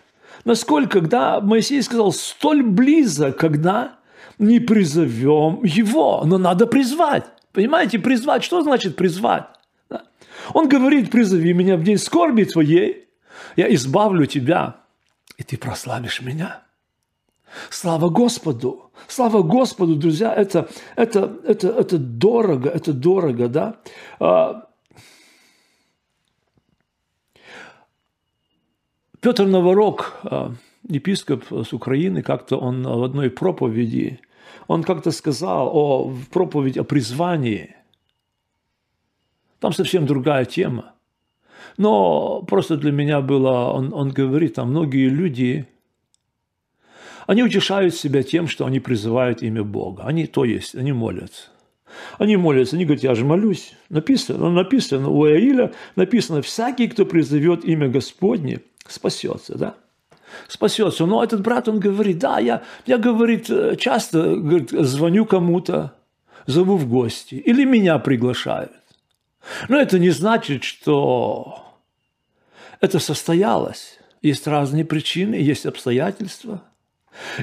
насколько, 0.45 1.00
когда 1.00 1.39
Моисей 1.41 1.81
сказал, 1.81 2.12
столь 2.12 2.63
близко, 2.63 3.31
когда 3.31 3.95
не 4.39 4.59
призовем 4.59 5.63
его, 5.63 6.23
но 6.25 6.38
надо 6.38 6.67
призвать. 6.67 7.25
Понимаете, 7.51 8.00
призвать, 8.00 8.43
что 8.43 8.62
значит 8.62 8.95
призвать? 8.95 9.45
Да? 9.89 10.03
Он 10.53 10.67
говорит, 10.67 11.12
призови 11.12 11.53
меня 11.53 11.77
в 11.77 11.83
день 11.83 11.97
скорби 11.97 12.43
твоей, 12.43 13.07
я 13.55 13.73
избавлю 13.73 14.25
тебя, 14.25 14.77
и 15.38 15.43
ты 15.43 15.57
прославишь 15.57 16.21
меня. 16.21 16.63
Слава 17.69 18.09
Господу! 18.09 18.91
Слава 19.07 19.43
Господу, 19.43 19.95
друзья! 19.95 20.33
Это, 20.33 20.67
это, 20.95 21.38
это, 21.45 21.67
это 21.69 21.97
дорого, 22.00 22.69
это 22.69 22.93
дорого, 22.93 23.47
да? 23.47 23.75
Петр 29.24 29.46
Новорок, 29.46 30.20
а, 30.24 30.53
епископ 30.89 31.46
с 31.50 31.72
Украины, 31.72 32.22
как-то 32.22 32.58
он 32.58 32.84
в 32.84 33.03
одной 33.03 33.30
проповеди, 33.30 34.20
он 34.68 34.84
как-то 34.84 35.12
сказал 35.12 35.70
о 35.74 36.13
проповеди 36.30 36.80
о 36.80 36.84
призвании. 36.84 37.74
Там 39.62 39.72
совсем 39.72 40.06
другая 40.06 40.44
тема. 40.44 40.92
Но 41.77 42.42
просто 42.42 42.75
для 42.75 42.92
меня 42.92 43.22
было, 43.22 43.72
он, 43.72 43.94
он 43.94 44.10
говорит, 44.10 44.56
там 44.56 44.72
многие 44.72 45.08
люди, 45.08 45.68
они 47.25 47.44
утешают 47.44 47.96
себя 47.96 48.24
тем, 48.24 48.48
что 48.48 48.65
они 48.65 48.82
призывают 48.82 49.42
имя 49.42 49.63
Бога. 49.63 50.03
Они, 50.03 50.27
то 50.27 50.44
есть, 50.44 50.75
они 50.75 50.92
молятся. 50.92 51.48
Они 52.18 52.36
молятся, 52.36 52.75
они 52.75 52.84
говорят, 52.84 53.03
я 53.03 53.15
же 53.15 53.24
молюсь. 53.24 53.74
Написано, 53.88 54.50
написано 54.50 55.08
у 55.08 55.25
Иаиля, 55.25 55.72
написано, 55.96 56.42
всякий, 56.42 56.89
кто 56.89 57.06
призовет 57.06 57.63
имя 57.63 57.88
Господне, 57.88 58.60
спасется, 58.88 59.58
да? 59.58 59.75
Спасется. 60.48 61.06
Но 61.06 61.24
этот 61.24 61.42
брат, 61.42 61.68
он 61.68 61.80
говорит, 61.80 62.20
да, 62.20 62.40
я, 62.40 62.63
я 62.86 62.98
говорит, 62.98 63.48
часто 63.80 64.36
говорит, 64.36 64.72
звоню 64.72 65.25
кому-то, 65.25 65.94
зову 66.46 66.78
в 66.78 66.88
гости, 66.88 67.36
или 67.36 67.66
меня 67.66 68.00
приглашают. 68.00 68.72
Но 69.70 69.78
это 69.78 70.00
не 70.00 70.10
значит, 70.10 70.63
что 70.63 71.63
это 72.80 73.00
состоялось. 73.00 74.00
Есть 74.22 74.48
разные 74.48 74.86
причины, 74.86 75.36
есть 75.36 75.66
обстоятельства– 75.66 76.63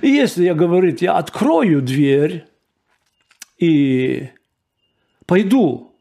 и 0.03 0.09
если 0.09 0.45
я, 0.45 0.55
говорит, 0.55 1.03
я 1.03 1.17
открою 1.17 1.83
дверь 1.83 2.47
и 3.59 4.29
пойду, 5.27 5.95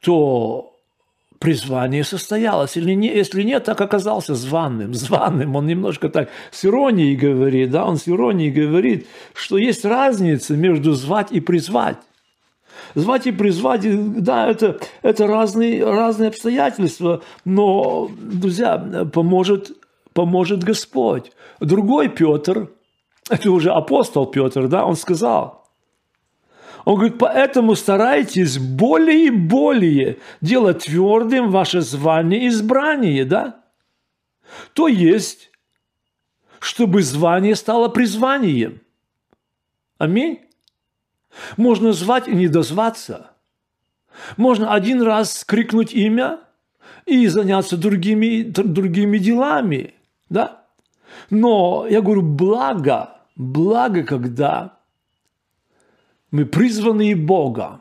то 0.00 0.71
призвание 1.42 2.04
состоялось. 2.04 2.76
Или 2.76 2.94
не, 2.94 3.08
если 3.08 3.42
нет, 3.42 3.64
так 3.64 3.80
оказался 3.80 4.34
званым. 4.34 4.94
Званым. 5.02 5.56
Он 5.56 5.66
немножко 5.66 6.08
так 6.08 6.30
с 6.50 6.64
иронией 6.64 7.16
говорит, 7.16 7.70
да, 7.70 7.84
он 7.84 7.96
с 7.96 8.08
иронией 8.08 8.50
говорит, 8.50 9.06
что 9.34 9.58
есть 9.58 9.84
разница 9.84 10.56
между 10.56 10.92
звать 10.92 11.32
и 11.32 11.40
призвать. 11.40 11.98
Звать 12.94 13.26
и 13.26 13.32
призвать, 13.32 13.82
да, 14.22 14.48
это, 14.48 14.78
это 15.02 15.26
разные, 15.26 15.84
разные 15.84 16.28
обстоятельства, 16.28 17.22
но, 17.44 18.10
друзья, 18.18 18.76
поможет 19.12 19.72
поможет 20.14 20.62
Господь. 20.62 21.32
Другой 21.60 22.08
Петр, 22.08 22.68
это 23.30 23.50
уже 23.50 23.70
апостол 23.70 24.26
Петр, 24.26 24.68
да, 24.68 24.84
он 24.84 24.96
сказал, 24.96 25.61
он 26.84 26.96
говорит, 26.96 27.18
поэтому 27.18 27.74
старайтесь 27.74 28.58
более 28.58 29.26
и 29.26 29.30
более 29.30 30.18
делать 30.40 30.84
твердым 30.84 31.50
ваше 31.50 31.80
звание 31.80 32.48
избрание, 32.48 33.24
да? 33.24 33.62
То 34.74 34.88
есть, 34.88 35.50
чтобы 36.58 37.02
звание 37.02 37.54
стало 37.54 37.88
призванием. 37.88 38.80
Аминь. 39.98 40.40
Можно 41.56 41.92
звать 41.92 42.28
и 42.28 42.32
не 42.32 42.48
дозваться. 42.48 43.30
Можно 44.36 44.74
один 44.74 45.00
раз 45.02 45.44
крикнуть 45.44 45.94
имя 45.94 46.40
и 47.06 47.26
заняться 47.28 47.76
другими, 47.76 48.42
другими 48.42 49.18
делами 49.18 49.94
да? 50.32 50.64
Но 51.28 51.86
я 51.88 52.00
говорю, 52.00 52.22
благо, 52.22 53.18
благо, 53.36 54.02
когда 54.02 54.78
мы 56.32 56.46
призваны 56.46 57.14
Бога. 57.14 57.80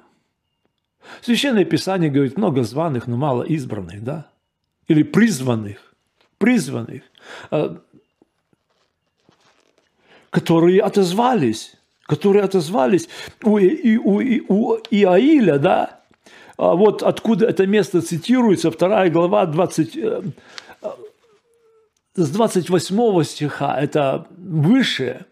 Священное 1.21 1.65
Писание 1.65 2.11
говорит, 2.11 2.37
много 2.37 2.63
званых, 2.63 3.07
но 3.07 3.17
мало 3.17 3.43
избранных, 3.43 4.03
да? 4.03 4.27
Или 4.87 5.03
призванных, 5.03 5.95
призванных, 6.37 7.01
э, 7.49 7.77
которые 10.29 10.81
отозвались, 10.81 11.75
которые 12.03 12.43
отозвались 12.43 13.09
у, 13.43 13.57
у, 13.57 14.21
у, 14.47 14.77
Иаиля, 14.91 15.57
да? 15.57 16.01
А 16.57 16.75
вот 16.75 17.01
откуда 17.01 17.47
это 17.47 17.65
место 17.65 18.01
цитируется, 18.01 18.69
вторая 18.69 19.09
глава, 19.09 19.45
20, 19.45 19.97
с 22.15 22.29
28 22.29 23.23
стиха, 23.23 23.79
это 23.79 24.27
выше, 24.37 25.25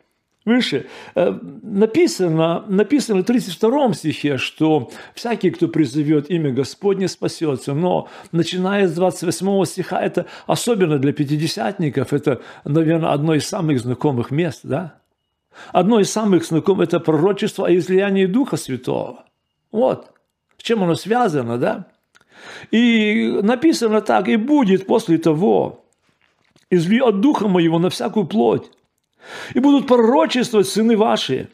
выше, 0.46 0.88
э, 1.16 1.38
написано, 1.62 2.64
написано 2.68 3.22
в 3.22 3.26
32 3.26 3.94
стихе, 3.94 4.38
что 4.38 4.90
всякий, 5.14 5.52
кто 5.52 5.68
призовет 5.68 6.30
имя 6.30 6.52
Господне, 6.52 7.08
спасется. 7.08 7.74
Но 7.74 8.08
начиная 8.32 8.88
с 8.88 8.94
28 8.94 9.66
стиха, 9.66 10.02
это 10.02 10.26
особенно 10.48 10.98
для 10.98 11.14
пятидесятников, 11.14 12.14
это, 12.14 12.42
наверное, 12.66 13.12
одно 13.12 13.36
из 13.36 13.48
самых 13.48 13.80
знакомых 13.80 14.32
мест, 14.32 14.62
да? 14.64 14.96
Одно 15.74 16.00
из 16.00 16.10
самых 16.12 16.46
знакомых– 16.46 16.88
это 16.88 17.00
пророчество 17.00 17.68
о 17.68 17.76
излиянии 17.76 18.26
Духа 18.26 18.56
Святого. 18.56 19.26
Вот. 19.72 20.12
С 20.58 20.64
чем 20.64 20.84
оно 20.84 20.96
связано, 20.96 21.58
да? 21.58 21.88
И 22.72 23.40
написано 23.42 24.02
так, 24.02 24.30
и 24.30 24.38
будет 24.38 24.88
после 24.88 25.18
того, 25.18 25.86
излью 26.70 27.08
от 27.08 27.20
Духа 27.20 27.48
Моего 27.48 27.80
на 27.80 27.90
всякую 27.90 28.26
плоть. 28.26 28.72
И 29.54 29.60
будут 29.60 29.88
пророчествовать 29.88 30.68
сыны 30.68 30.98
ваши, 30.98 31.50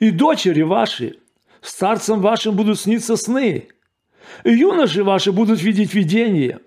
и 0.00 0.10
дочери 0.10 0.62
ваши, 0.62 1.18
старцам 1.60 2.20
вашим 2.20 2.56
будут 2.56 2.80
сниться 2.80 3.16
сны, 3.16 3.68
и 4.44 4.50
юноши 4.50 5.04
ваши 5.04 5.32
будут 5.32 5.60
видеть 5.62 5.94
видения, 5.94 6.60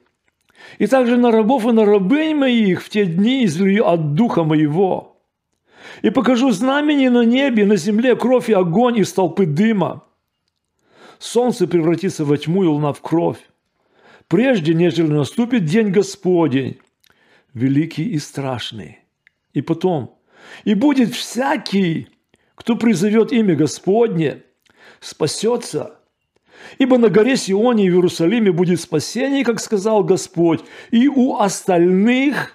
И 0.79 0.87
также 0.87 1.17
на 1.17 1.31
рабов 1.31 1.65
и 1.65 1.71
на 1.71 1.85
рабынь 1.85 2.35
моих 2.35 2.83
в 2.83 2.89
те 2.89 3.05
дни 3.05 3.45
излию 3.45 3.87
от 3.87 4.13
духа 4.13 4.43
моего. 4.43 5.17
И 6.01 6.09
покажу 6.09 6.51
знамени 6.51 7.09
на 7.09 7.25
небе, 7.25 7.65
на 7.65 7.75
земле 7.75 8.15
кровь 8.15 8.49
и 8.49 8.53
огонь 8.53 8.99
из 8.99 9.11
толпы 9.11 9.45
дыма. 9.45 10.03
Солнце 11.19 11.67
превратится 11.67 12.25
во 12.25 12.37
тьму 12.37 12.63
и 12.63 12.67
луна 12.67 12.93
в 12.93 13.01
кровь. 13.01 13.39
Прежде, 14.27 14.73
нежели 14.73 15.07
наступит 15.07 15.65
день 15.65 15.89
Господень, 15.89 16.77
великий 17.53 18.09
и 18.09 18.17
страшный. 18.17 18.99
И 19.53 19.61
потом, 19.61 20.17
и 20.63 20.73
будет 20.73 21.13
всякий, 21.13 22.07
кто 22.55 22.75
призовет 22.75 23.31
имя 23.31 23.55
Господне, 23.55 24.43
спасется. 24.99 25.95
Ибо 26.77 26.97
на 26.97 27.09
горе 27.09 27.37
Сионе 27.37 27.85
и 27.85 27.89
в 27.89 27.95
Иерусалиме 27.95 28.51
будет 28.51 28.79
спасение, 28.79 29.43
как 29.43 29.59
сказал 29.59 30.03
Господь, 30.03 30.61
и 30.91 31.07
у 31.07 31.37
остальных, 31.37 32.53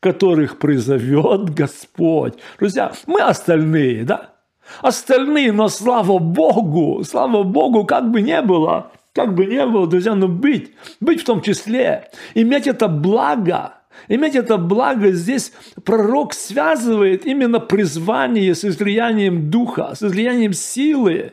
которых 0.00 0.58
призовет 0.58 1.54
Господь. 1.54 2.34
Друзья, 2.58 2.92
мы 3.06 3.22
остальные, 3.22 4.04
да? 4.04 4.34
Остальные, 4.82 5.52
но 5.52 5.68
слава 5.68 6.18
Богу, 6.18 7.02
слава 7.04 7.44
Богу, 7.44 7.84
как 7.84 8.10
бы 8.10 8.20
не 8.20 8.42
было, 8.42 8.92
как 9.14 9.34
бы 9.34 9.46
не 9.46 9.64
было, 9.64 9.86
друзья, 9.86 10.14
но 10.14 10.28
быть, 10.28 10.74
быть 11.00 11.22
в 11.22 11.24
том 11.24 11.40
числе, 11.40 12.10
иметь 12.34 12.66
это 12.66 12.88
благо– 12.88 13.72
Иметь 14.08 14.34
это 14.34 14.56
благо 14.56 15.10
здесь 15.12 15.52
пророк 15.84 16.34
связывает 16.34 17.26
именно 17.26 17.60
призвание 17.60 18.54
с 18.54 18.64
излиянием 18.64 19.50
духа, 19.50 19.94
с 19.94 20.02
излиянием 20.02 20.52
силы, 20.52 21.32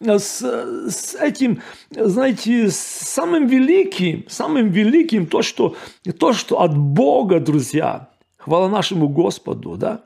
с, 0.00 0.42
с 0.42 1.14
этим, 1.14 1.62
знаете, 1.90 2.70
самым 2.70 3.46
великим, 3.46 4.24
самым 4.28 4.70
великим 4.70 5.26
то 5.26 5.42
что, 5.42 5.76
то, 6.18 6.32
что 6.32 6.60
от 6.60 6.76
Бога, 6.76 7.40
друзья, 7.40 8.10
хвала 8.36 8.68
нашему 8.68 9.08
Господу, 9.08 9.76
да? 9.76 10.02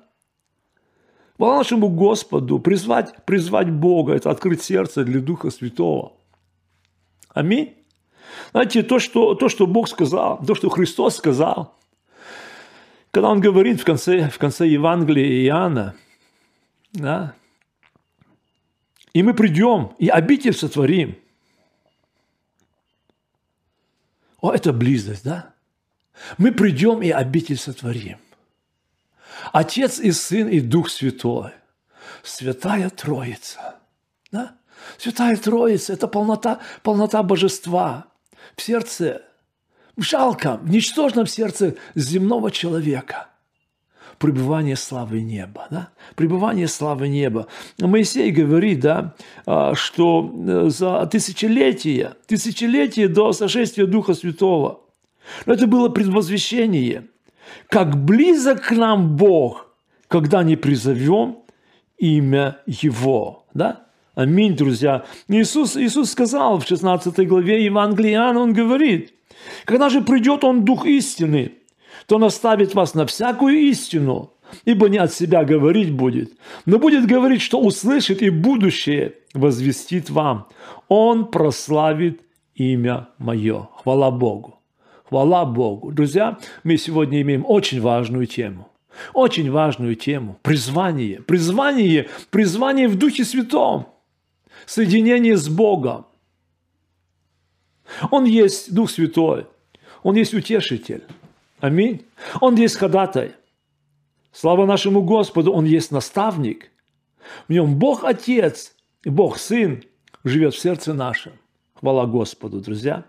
Хвала 1.37 1.58
нашему 1.58 1.88
Господу, 1.88 2.58
призвать, 2.58 3.25
призвать 3.25 3.70
Бога, 3.70 4.14
это 4.14 4.30
открыть 4.30 4.62
сердце 4.62 5.04
для 5.04 5.20
Духа 5.20 5.50
Святого. 5.50 6.12
Аминь. 7.32 7.79
Знаете, 8.52 8.82
то 8.82 8.99
что, 8.99 9.34
то, 9.34 9.49
что 9.49 9.66
Бог 9.66 9.88
сказал, 9.88 10.38
то, 10.44 10.54
что 10.54 10.68
Христос 10.68 11.16
сказал, 11.16 11.75
когда 13.10 13.28
Он 13.28 13.40
говорит 13.40 13.80
в 13.80 13.84
конце, 13.84 14.28
в 14.28 14.38
конце 14.38 14.66
Евангелия 14.66 15.44
Иоанна, 15.46 15.94
да, 16.92 17.34
и 19.12 19.22
мы 19.22 19.34
придем, 19.34 19.94
и 19.99 20.08
обитель 20.08 20.54
сотворим. 20.54 21.18
О, 24.40 24.52
это 24.52 24.72
близость, 24.72 25.25
да? 25.25 25.52
Мы 26.38 26.52
придем 26.52 27.02
и 27.02 27.10
обитель 27.10 27.56
сотворим. 27.56 28.18
Отец 29.52 29.99
и 29.99 30.12
Сын 30.12 30.49
и 30.49 30.60
Дух 30.60 30.88
Святой. 30.88 31.52
Святая 32.22 32.90
Троица. 32.90 33.76
Да? 34.30 34.56
Святая 34.99 35.37
Троица– 35.37 35.92
это 35.94 36.08
полнота, 36.08 36.60
полнота 36.82 37.22
божества 37.22 38.06
в 38.57 38.62
сердце, 38.62 39.23
в 39.97 40.02
жалком, 40.02 40.59
в 40.59 40.71
ничтожном 40.71 41.26
сердце 41.26 41.76
земного 41.95 42.50
человека. 42.50 43.28
Пребывание 44.19 44.76
славы 44.76 45.23
неба. 45.23 45.66
Да? 45.71 45.88
Пребывание 46.14 46.69
славы 46.69 47.09
неба. 47.09 47.47
Моисей 47.78 48.30
говорит, 48.30 48.80
да, 48.80 49.14
а, 49.47 49.75
что 49.75 50.30
э, 50.35 50.69
за 50.69 51.06
тысячелетия, 51.06 52.17
тысячелетия 52.26 53.08
до 53.08 53.32
сошествия 53.32 53.86
Духа 53.86 54.13
Святого, 54.13 54.82
но 55.47 55.54
это 55.54 55.67
было 55.67 55.89
предвозвещение, 55.89 57.06
как 57.69 58.04
близок 58.04 58.63
к 58.63 58.73
нам 58.73 59.17
Бог, 59.17 59.75
когда 60.08 60.43
не 60.43 60.56
призовем 60.56 61.39
имя 61.97 62.58
Его. 62.67 63.47
Да? 63.54 63.86
Аминь, 64.21 64.54
друзья. 64.54 65.06
Иисус, 65.28 65.78
Иисус 65.78 66.11
сказал 66.11 66.59
в 66.59 66.67
16 66.67 67.26
главе 67.26 67.65
Евангелия 67.65 68.35
Он 68.35 68.52
говорит, 68.52 69.15
«Когда 69.65 69.89
же 69.89 70.02
придет 70.02 70.45
Он 70.45 70.63
Дух 70.63 70.85
истины, 70.85 71.52
то 72.04 72.19
наставит 72.19 72.75
вас 72.75 72.93
на 72.93 73.06
всякую 73.06 73.56
истину, 73.71 74.35
ибо 74.67 74.91
не 74.91 74.99
от 74.99 75.15
себя 75.15 75.43
говорить 75.45 75.91
будет, 75.91 76.35
но 76.67 76.78
будет 76.78 77.06
говорить, 77.06 77.41
что 77.41 77.63
услышит 77.63 78.21
и 78.21 78.28
будущее 78.28 79.15
возвестит 79.33 80.11
вам. 80.11 80.49
Он 80.89 81.25
прославит 81.25 82.21
имя 82.54 83.09
мое. 83.17 83.71
Хвала 83.83 84.11
Богу. 84.11 84.59
Хвала 85.09 85.47
Богу. 85.47 85.93
Друзья, 85.93 86.37
мы 86.63 86.76
сегодня 86.76 87.23
имеем 87.23 87.47
очень 87.49 87.80
важную 87.80 88.26
тему. 88.26 88.69
Очень 89.15 89.50
важную 89.50 89.95
тему. 89.95 90.37
Призвание. 90.43 91.23
Призвание. 91.23 92.11
Призвание 92.30 92.87
в 92.87 92.99
Духе 92.99 93.25
Святом 93.25 93.87
соединение 94.71 95.37
с 95.37 95.49
Богом. 95.49 96.06
Он 98.13 98.25
есть 98.25 98.73
Дух 98.73 98.89
Святой, 98.89 99.47
Он 100.04 100.15
есть 100.15 100.33
утешитель. 100.33 101.02
Аминь. 101.59 102.06
Он 102.41 102.54
есть 102.54 102.76
ходатай. 102.76 103.33
Слава 104.33 104.67
нашему 104.67 105.02
Господу, 105.02 105.52
Он 105.52 105.65
есть 105.65 105.91
наставник. 105.91 106.71
В 107.49 107.52
нем 107.52 107.78
Бог 107.78 108.04
Отец 108.04 108.76
и 109.02 109.11
Бог 109.11 109.39
Сын 109.39 109.83
живет 110.23 110.54
в 110.54 110.61
сердце 110.61 110.95
нашем. 110.95 111.33
Хвала 111.75 112.06
Господу, 112.06 112.61
друзья. 112.61 113.04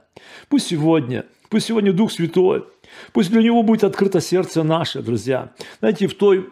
Пусть 0.50 0.68
сегодня, 0.68 1.26
пусть 1.50 1.68
сегодня 1.68 1.94
Дух 1.94 2.12
Святой, 2.12 2.66
пусть 3.14 3.30
для 3.30 3.44
Него 3.44 3.62
будет 3.62 3.84
открыто 3.84 4.20
сердце 4.20 4.64
наше, 4.64 5.04
друзья. 5.04 5.54
Знаете, 5.80 6.08
в 6.08 6.16
той 6.16 6.50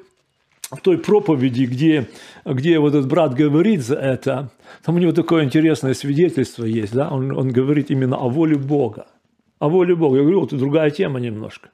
той 0.77 0.97
проповеди, 0.99 1.63
где, 1.63 2.07
где 2.45 2.79
вот 2.79 2.93
этот 2.93 3.07
брат 3.07 3.33
говорит 3.33 3.81
за 3.81 3.95
это, 3.95 4.51
там 4.83 4.95
у 4.95 4.99
него 4.99 5.11
такое 5.11 5.43
интересное 5.43 5.93
свидетельство 5.93 6.63
есть, 6.63 6.93
да, 6.93 7.09
он, 7.09 7.35
он 7.35 7.49
говорит 7.49 7.89
именно 7.89 8.17
о 8.17 8.29
воле 8.29 8.55
Бога, 8.55 9.07
о 9.57 9.67
воле 9.67 9.95
Бога. 9.95 10.17
Я 10.17 10.21
говорю, 10.21 10.41
вот 10.41 10.53
другая 10.53 10.91
тема 10.91 11.19
немножко. 11.19 11.69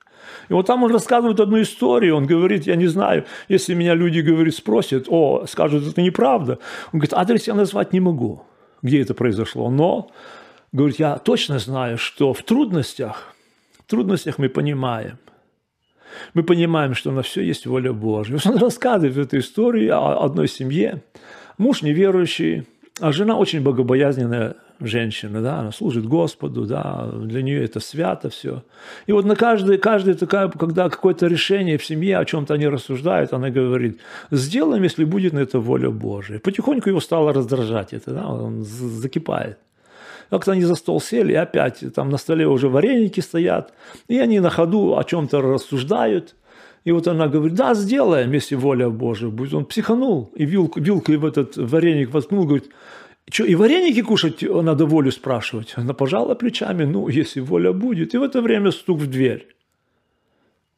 И 0.50 0.54
вот 0.54 0.68
там 0.68 0.84
он 0.84 0.92
рассказывает 0.92 1.40
одну 1.40 1.62
историю, 1.62 2.16
он 2.16 2.26
говорит, 2.26 2.68
я 2.68 2.76
не 2.76 2.88
знаю, 2.88 3.26
если 3.50 3.74
меня 3.74 3.96
люди, 3.96 4.22
говорит, 4.22 4.56
спросят, 4.56 5.06
о, 5.10 5.46
скажут, 5.46 5.88
это 5.88 6.02
неправда. 6.02 6.60
Он 6.94 7.00
говорит, 7.00 7.14
адрес 7.14 7.48
я 7.48 7.54
назвать 7.54 7.94
не 7.94 8.00
могу, 8.00 8.44
где 8.82 9.02
это 9.02 9.14
произошло, 9.14 9.70
но, 9.70 10.10
говорит, 10.72 11.00
я 11.00 11.18
точно 11.18 11.60
знаю, 11.60 11.98
что 11.98 12.34
в 12.34 12.44
трудностях, 12.44 13.36
в 13.80 13.90
трудностях 13.90 14.38
мы 14.38 14.50
понимаем, 14.50 15.18
мы 16.34 16.44
понимаем, 16.44 16.94
что 16.94 17.12
на 17.12 17.22
все 17.22 17.42
есть 17.42 17.66
воля 17.66 17.94
Божья. 17.94 18.38
Он 18.46 18.58
рассказывает 18.58 19.18
эту 19.18 19.40
историю 19.40 19.98
о 19.98 20.26
одной 20.26 20.48
семье. 20.48 21.02
Муж 21.58 21.82
неверующий, 21.82 22.66
а 23.00 23.12
жена 23.12 23.38
очень 23.38 23.62
богобоязненная 23.62 24.56
женщина, 24.80 25.42
да, 25.42 25.60
она 25.60 25.72
служит 25.72 26.06
Господу, 26.06 26.66
да, 26.66 27.10
для 27.14 27.42
нее 27.42 27.64
это 27.64 27.80
свято 27.80 28.30
все. 28.30 28.64
И 29.08 29.12
вот 29.12 29.26
на 29.26 29.36
каждой, 29.36 29.78
каждой 29.78 30.16
такая, 30.16 30.50
когда 30.50 30.90
какое-то 30.90 31.28
решение 31.28 31.78
в 31.78 31.86
семье, 31.86 32.18
о 32.18 32.26
чем-то 32.26 32.54
они 32.54 32.68
рассуждают, 32.68 33.34
она 33.34 33.50
говорит, 33.50 34.00
сделаем, 34.32 34.84
если 34.84 35.06
будет 35.06 35.34
на 35.34 35.40
это 35.40 35.60
воля 35.60 35.90
Божия. 35.90 36.40
Потихоньку 36.40 36.90
его 36.90 37.00
стало 37.00 37.34
раздражать 37.34 37.94
это, 37.94 38.12
да, 38.12 38.28
он 38.28 38.64
закипает. 38.64 39.58
Как-то 40.30 40.52
они 40.52 40.64
за 40.64 40.76
стол 40.76 41.00
сели, 41.02 41.34
и 41.34 41.36
опять 41.36 41.84
там 41.94 42.10
на 42.10 42.18
столе 42.18 42.48
уже 42.48 42.70
вареники 42.70 43.20
стоят, 43.20 43.74
и 44.08 44.20
они 44.20 44.40
на 44.40 44.50
ходу 44.50 44.98
о 44.98 45.04
чем-то 45.04 45.42
рассуждают. 45.42 46.36
И 46.84 46.92
вот 46.92 47.08
она 47.08 47.28
говорит, 47.28 47.56
да, 47.56 47.74
сделаем, 47.74 48.32
если 48.32 48.56
воля 48.56 48.90
Божия 48.90 49.30
будет. 49.30 49.54
Он 49.54 49.66
психанул 49.66 50.32
и 50.36 50.46
вилку, 50.46 50.80
вилкой 50.80 51.18
в 51.18 51.26
этот 51.26 51.58
вареник 51.58 52.12
воткнул, 52.12 52.46
говорит, 52.46 52.70
что, 53.30 53.44
и 53.44 53.56
вареники 53.56 54.02
кушать 54.02 54.44
надо 54.44 54.86
волю 54.86 55.12
спрашивать? 55.12 55.74
Она 55.78 55.96
пожала 55.96 56.36
плечами, 56.36 56.84
ну, 56.84 57.08
если 57.08 57.40
воля 57.40 57.74
будет. 57.74 58.14
И 58.14 58.18
в 58.18 58.24
это 58.24 58.42
время 58.42 58.72
стук 58.72 59.00
в 59.00 59.08
дверь. 59.08 59.48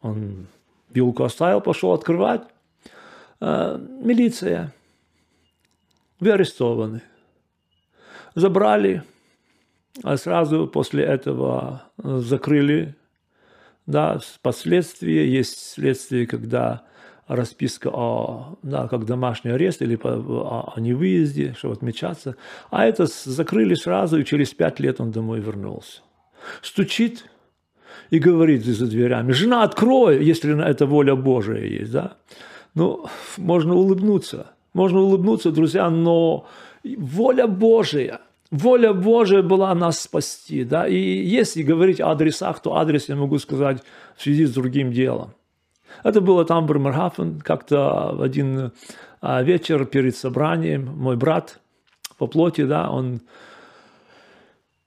Он 0.02 0.48
вилку 0.94 1.24
оставил, 1.24 1.60
пошел 1.60 1.92
открывать. 1.92 2.44
А, 3.42 3.78
милиция. 3.78 4.74
Вы 6.22 6.32
арестованы. 6.32 7.02
Забрали, 8.34 9.04
а 10.04 10.18
сразу 10.18 10.68
после 10.68 11.04
этого 11.04 11.84
э, 12.04 12.20
закрыли. 12.20 12.96
Да, 13.86 14.20
последствия 14.42 15.28
есть 15.28 15.74
следствие, 15.74 16.28
когда 16.28 16.84
расписка 17.28 17.90
о, 17.90 18.58
да, 18.64 18.88
как 18.88 19.06
домашний 19.06 19.52
арест 19.52 19.82
или 19.82 19.96
по, 19.96 20.10
о, 20.10 20.74
о 20.76 20.80
невыезде, 20.80 21.56
чтобы 21.58 21.74
отмечаться. 21.74 22.36
А 22.70 22.86
это 22.86 23.06
закрыли 23.06 23.76
сразу, 23.76 24.20
и 24.20 24.26
через 24.26 24.54
пять 24.54 24.80
лет 24.80 25.02
он 25.02 25.12
домой 25.12 25.40
вернулся. 25.40 26.02
Стучит 26.62 27.26
и 28.10 28.20
говорит 28.20 28.66
за 28.66 28.88
дверями, 28.88 29.32
жена, 29.32 29.64
открой, 29.64 30.24
если 30.24 30.54
на 30.54 30.64
это 30.64 30.86
воля 30.86 31.16
Божия 31.16 31.66
есть. 31.66 31.92
Да? 31.92 32.18
Ну, 32.76 33.08
можно 33.38 33.76
улыбнуться. 33.76 34.52
Можно 34.74 35.00
улыбнуться, 35.00 35.52
друзья, 35.52 35.90
но 35.90 36.46
воля 36.84 37.48
Божия– 37.48 38.22
Воля 38.52 38.94
Божия 38.94 39.42
была 39.42 39.74
нас 39.76 40.00
спасти. 40.00 40.64
Да? 40.64 40.88
И 40.88 40.96
если 40.96 41.64
говорить 41.64 42.00
о 42.00 42.12
адресах, 42.12 42.62
то 42.62 42.76
адрес 42.76 43.10
я 43.10 43.16
могу 43.16 43.40
сказать 43.40 43.84
в 44.16 44.22
связи 44.22 44.46
с 44.46 44.54
другим 44.54 44.92
делом. 44.92 45.34
Это 46.04 46.22
было 46.22 46.46
там 46.46 46.66
в 46.66 46.68
Бремерхафен, 46.68 47.40
как-то 47.40 48.22
один 48.22 48.72
а, 49.22 49.42
вечер 49.42 49.86
перед 49.86 50.16
собранием 50.16 50.86
мой 50.86 51.18
брат 51.18 51.60
по 52.18 52.28
плоти, 52.28 52.66
да, 52.66 52.90
он, 52.90 53.22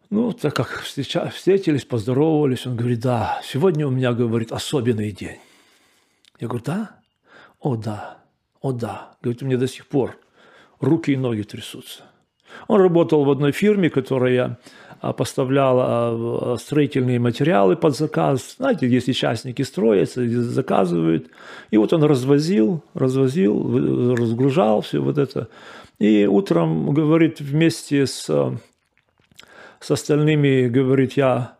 ну, 0.08 0.32
так 0.32 0.54
как 0.54 0.82
встретились, 0.82 1.84
поздоровались, 1.84 2.66
он 2.66 2.76
говорит, 2.76 3.00
да, 3.00 3.40
сегодня 3.44 3.86
у 3.86 3.90
меня, 3.90 4.12
говорит, 4.12 4.52
особенный 4.52 5.12
день. 5.12 5.38
Я 6.38 6.48
говорю, 6.48 6.64
да? 6.64 7.00
О, 7.60 7.76
да, 7.76 8.18
о, 8.60 8.72
да. 8.72 9.16
Говорит, 9.22 9.42
у 9.42 9.46
меня 9.46 9.58
до 9.58 9.68
сих 9.68 9.86
пор 9.86 10.16
руки 10.80 11.12
и 11.12 11.16
ноги 11.16 11.42
трясутся. 11.42 12.09
Он 12.68 12.80
работал 12.80 13.24
в 13.24 13.30
одной 13.30 13.52
фирме, 13.52 13.90
которая 13.90 14.58
а, 15.00 15.12
поставляла 15.12 15.84
а, 15.86 16.56
строительные 16.58 17.18
материалы 17.18 17.76
под 17.76 17.96
заказ. 17.96 18.56
Знаете, 18.58 18.86
если 18.88 19.12
частники 19.12 19.62
строятся, 19.62 20.28
заказывают. 20.28 21.30
И 21.70 21.78
вот 21.78 21.92
он 21.92 22.04
развозил, 22.04 22.84
развозил, 22.94 24.14
разгружал 24.14 24.82
все 24.82 25.00
вот 25.00 25.16
это. 25.16 25.48
И 25.98 26.26
утром, 26.26 26.92
говорит, 26.92 27.40
вместе 27.40 28.06
с, 28.06 28.24
с 29.80 29.90
остальными, 29.90 30.68
говорит, 30.68 31.14
я 31.14 31.56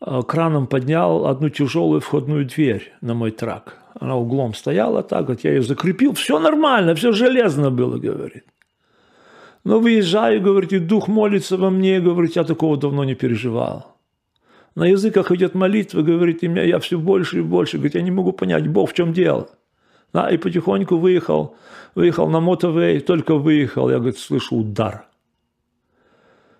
а, 0.00 0.22
краном 0.22 0.66
поднял 0.66 1.26
одну 1.26 1.48
тяжелую 1.48 2.00
входную 2.00 2.44
дверь 2.44 2.92
на 3.00 3.14
мой 3.14 3.30
трак. 3.30 3.78
Она 3.98 4.16
углом 4.16 4.52
стояла 4.52 5.02
так, 5.02 5.28
вот 5.28 5.44
я 5.44 5.52
ее 5.52 5.62
закрепил, 5.62 6.12
все 6.12 6.38
нормально, 6.38 6.94
все 6.94 7.12
железно 7.12 7.70
было, 7.70 7.96
говорит. 7.96 8.44
Но 9.64 9.80
выезжаю, 9.80 10.42
говорит, 10.42 10.72
и 10.72 10.78
дух 10.78 11.08
молится 11.08 11.56
во 11.56 11.70
мне, 11.70 12.00
говорит, 12.00 12.36
я 12.36 12.44
такого 12.44 12.76
давно 12.76 13.04
не 13.04 13.14
переживал. 13.14 13.96
На 14.74 14.84
языках 14.86 15.30
идет 15.32 15.54
молитва, 15.54 16.02
говорит, 16.02 16.42
и 16.42 16.48
меня 16.48 16.64
я 16.64 16.78
все 16.78 16.98
больше 16.98 17.38
и 17.38 17.42
больше, 17.42 17.78
говорит, 17.78 17.94
я 17.94 18.02
не 18.02 18.10
могу 18.10 18.32
понять, 18.32 18.68
Бог, 18.68 18.90
в 18.90 18.94
чем 18.94 19.12
дело. 19.12 19.48
Да, 20.12 20.30
и 20.30 20.36
потихоньку 20.36 20.96
выехал, 20.96 21.56
выехал 21.94 22.28
на 22.28 22.40
мотовей, 22.40 23.00
только 23.00 23.36
выехал, 23.36 23.90
я, 23.90 23.96
говорит, 23.96 24.18
слышу 24.18 24.56
удар. 24.56 25.06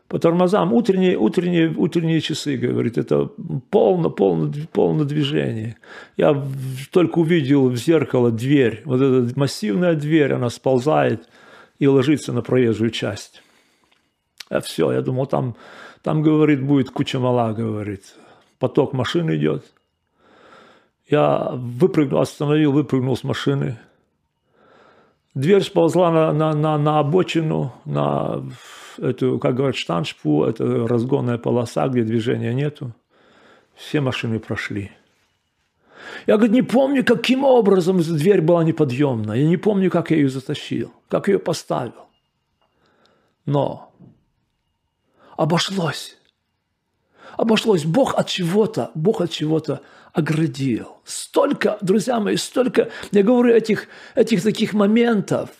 По 0.09 0.19
тормозам, 0.19 0.73
утренние, 0.73 1.19
утренние, 1.19 1.75
утренние 1.77 2.21
часы, 2.21 2.57
говорит, 2.57 2.99
это 2.99 3.31
полно, 3.71 4.11
полно, 4.11 4.51
полно 4.73 5.05
движение. 5.05 5.77
Я 6.17 6.43
только 6.91 7.19
увидел 7.19 7.69
в 7.69 7.77
зеркало 7.77 8.31
дверь, 8.31 8.83
вот 8.87 9.01
эта 9.01 9.39
массивная 9.39 9.95
дверь, 9.95 10.33
она 10.33 10.49
сползает– 10.49 11.29
и 11.79 11.87
ложиться 11.87 12.33
на 12.33 12.43
проезжую 12.43 12.91
часть. 12.91 13.43
А 14.49 14.61
все, 14.61 14.93
я 14.93 15.01
думал, 15.01 15.27
там, 15.27 15.57
там, 16.03 16.23
говорит, 16.23 16.63
будет 16.63 16.91
куча 16.91 17.19
мала, 17.19 17.53
говорит. 17.53 18.15
Поток 18.59 18.93
машин 18.93 19.35
идет. 19.35 19.65
Я 21.09 21.51
выпрыгнул, 21.53 22.21
остановил, 22.21 22.73
выпрыгнул 22.73 23.17
с 23.17 23.25
машины. 23.25 23.79
Дверь 25.35 25.63
сползла 25.63 26.11
на, 26.11 26.33
на, 26.33 26.55
на, 26.55 26.79
на 26.79 26.99
обочину, 27.01 27.73
на 27.85 28.45
эту, 28.99 29.39
как 29.39 29.55
говорят, 29.55 29.77
штаншпу, 29.77 30.45
это 30.45 30.87
разгонная 30.87 31.39
полоса, 31.39 31.89
где 31.89 32.03
движения 32.03 32.55
нету. 32.55 32.93
Все 33.75 34.01
машины 34.01 34.39
прошли. 34.39 34.93
Я, 36.27 36.37
говорит, 36.37 36.55
не 36.55 36.63
помню, 36.63 37.05
каким 37.05 37.45
образом 37.45 38.01
дверь 38.01 38.41
была 38.41 38.63
неподъемна. 38.63 39.33
Я 39.33 39.47
не 39.47 39.57
помню, 39.57 39.91
как 39.91 40.11
я 40.11 40.19
ее 40.19 40.29
затащил, 40.29 40.93
как 41.15 41.29
ее 41.29 41.39
поставил. 41.39 42.09
Но 43.47 43.95
обошлось. 45.37 46.17
Обошлось. 47.37 47.85
Бог 47.85 48.17
от 48.17 48.27
чего-то, 48.27 48.91
Бог 48.97 49.21
от 49.21 49.31
чего-то 49.31 49.81
оградил. 50.13 50.97
Столько, 51.05 51.79
друзья 51.83 52.19
мои, 52.19 52.35
столько, 52.37 52.91
я 53.13 53.23
говорю, 53.23 53.55
этих, 53.55 53.87
этих 54.17 54.43
таких 54.43 54.73
моментов 54.73 55.51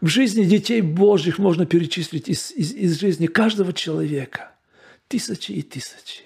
в 0.00 0.08
жизни 0.08 0.42
детей 0.42 0.80
Божьих 0.80 1.38
можно 1.38 1.64
перечислить 1.64 2.28
из, 2.28 2.50
из, 2.50 2.72
из 2.72 2.98
жизни 2.98 3.28
каждого 3.28 3.72
человека. 3.72 4.50
Тысячи 5.06 5.52
и 5.52 5.62
тысячи. 5.62 6.24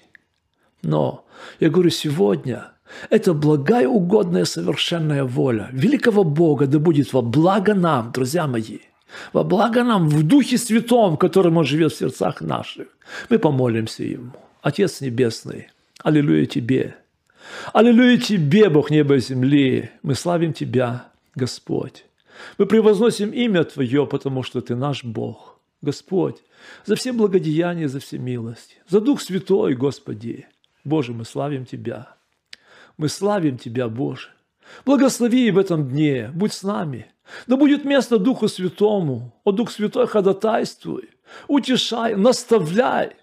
Но 0.81 1.27
я 1.59 1.69
говорю, 1.69 1.91
сегодня– 1.91 2.71
это 3.09 3.33
благая, 3.33 3.87
угодная, 3.87 4.45
совершенная 4.45 5.23
воля 5.23 5.69
великого 5.71 6.23
Бога, 6.23 6.67
да 6.67 6.79
будет 6.79 7.13
во 7.13 7.21
благо 7.21 7.73
нам, 7.73 8.11
друзья 8.11 8.47
мои, 8.47 8.79
во 9.33 9.43
благо 9.43 9.83
нам 9.83 10.07
в 10.09 10.23
Духе 10.23 10.57
Святом, 10.57 11.17
которым 11.17 11.57
Он 11.57 11.65
живет 11.65 11.93
в 11.93 11.97
сердцах 11.97 12.41
наших. 12.41 12.87
Мы 13.29 13.39
помолимся 13.39 14.03
Ему. 14.03 14.31
Отец 14.61 15.01
Небесный, 15.01 15.69
аллилуйя 16.03 16.45
Тебе. 16.45 16.95
Аллилуйя 17.73 18.17
Тебе, 18.17 18.69
Бог 18.69 18.89
неба 18.89 19.15
и 19.15 19.19
земли. 19.19 19.91
Мы 20.01 20.15
славим 20.15 20.53
Тебя, 20.53 21.07
Господь. 21.35 22.05
Мы 22.57 22.65
превозносим 22.65 23.31
имя 23.31 23.63
Твое, 23.63 24.05
потому 24.05 24.43
что 24.43 24.61
Ты 24.61 24.75
наш 24.75 25.03
Бог. 25.03 25.59
Господь, 25.81 26.37
за 26.85 26.95
все 26.95 27.13
благодеяния, 27.13 27.87
за 27.87 27.99
все 27.99 28.17
милости, 28.17 28.77
за 28.89 29.01
Дух 29.01 29.21
Святой, 29.21 29.75
Господи. 29.75 30.47
Боже, 30.83 31.13
мы 31.13 31.25
славим 31.25 31.65
Тебя. 31.65 32.14
Мы 32.97 33.09
славим 33.09 33.57
Тебя, 33.57 33.89
Боже. 33.89 34.29
Благослови 34.85 35.51
в 35.51 35.57
этом 35.57 35.89
дне, 35.89 36.31
будь 36.33 36.53
с 36.53 36.63
нами. 36.63 37.11
Да 37.47 37.57
будет 37.57 37.85
место 37.85 38.17
Духу 38.17 38.47
Святому. 38.47 39.33
О, 39.43 39.51
Дух 39.51 39.71
Святой, 39.71 40.07
ходатайствуй, 40.07 41.09
утешай, 41.47 42.15
наставляй, 42.15 43.15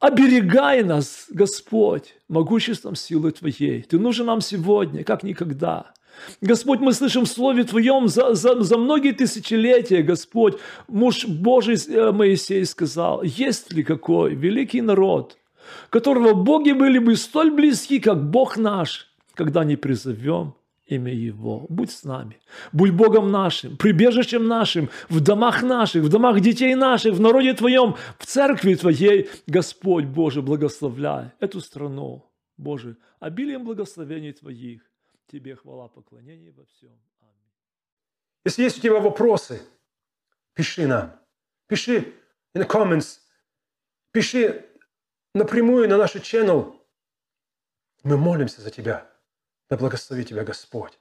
оберегай 0.00 0.82
нас, 0.82 1.26
Господь, 1.30 2.14
могуществом 2.28 2.96
силы 2.96 3.30
Твоей. 3.30 3.82
Ты 3.82 3.98
нужен 3.98 4.26
нам 4.26 4.40
сегодня, 4.40 5.04
как 5.04 5.22
никогда. 5.22 5.92
Господь, 6.40 6.80
мы 6.80 6.92
слышим 6.92 7.24
в 7.24 7.28
Слове 7.28 7.64
Твоем 7.64 8.08
за, 8.08 8.34
за, 8.34 8.60
за 8.62 8.76
многие 8.76 9.12
тысячелетия, 9.12 10.02
Господь, 10.02 10.58
муж 10.86 11.24
Божий 11.26 11.76
э, 11.88 12.12
Моисей 12.12 12.66
сказал, 12.66 13.22
есть 13.22 13.72
ли 13.72 13.82
какой 13.82 14.34
великий 14.34 14.82
народ– 14.82 15.38
которого 15.90 16.34
боги 16.34 16.72
были 16.72 16.98
бы 16.98 17.16
столь 17.16 17.50
близки, 17.50 18.00
как 18.00 18.30
Бог 18.30 18.56
наш, 18.56 19.12
когда 19.34 19.64
не 19.64 19.76
призовем 19.76 20.54
имя 20.86 21.12
Его. 21.12 21.66
Будь 21.68 21.90
с 21.90 22.04
нами. 22.04 22.40
Будь 22.72 22.92
Богом 22.92 23.30
нашим, 23.30 23.76
прибежищем 23.76 24.46
нашим, 24.46 24.90
в 25.08 25.20
домах 25.20 25.62
наших, 25.62 26.04
в 26.04 26.08
домах 26.08 26.40
детей 26.40 26.74
наших, 26.74 27.14
в 27.14 27.20
народе 27.20 27.54
Твоем, 27.54 27.96
в 28.18 28.26
церкви 28.26 28.74
Твоей. 28.74 29.28
Господь 29.46 30.04
Боже, 30.04 30.42
благословляй 30.42 31.30
эту 31.40 31.60
страну. 31.60 32.24
Боже, 32.56 32.96
обилием 33.20 33.64
благословений 33.64 34.32
Твоих. 34.32 34.82
Тебе 35.30 35.56
хвала, 35.56 35.88
поклонение 35.88 36.52
во 36.52 36.64
всем. 36.66 36.92
Аминь. 37.20 37.52
Если 38.44 38.64
есть 38.64 38.78
у 38.78 38.80
тебя 38.80 39.00
вопросы, 39.00 39.62
пиши 40.54 40.86
нам. 40.86 41.12
Пиши 41.68 42.12
in 42.54 42.62
the 42.62 42.66
comments. 42.66 43.20
Пиши 44.10 44.66
напрямую 45.34 45.88
на 45.88 45.96
наш 45.96 46.16
channel. 46.16 46.74
Мы 48.02 48.16
молимся 48.16 48.60
за 48.60 48.70
тебя. 48.70 49.10
Да 49.70 49.76
благослови 49.76 50.24
тебя 50.24 50.44
Господь. 50.44 50.98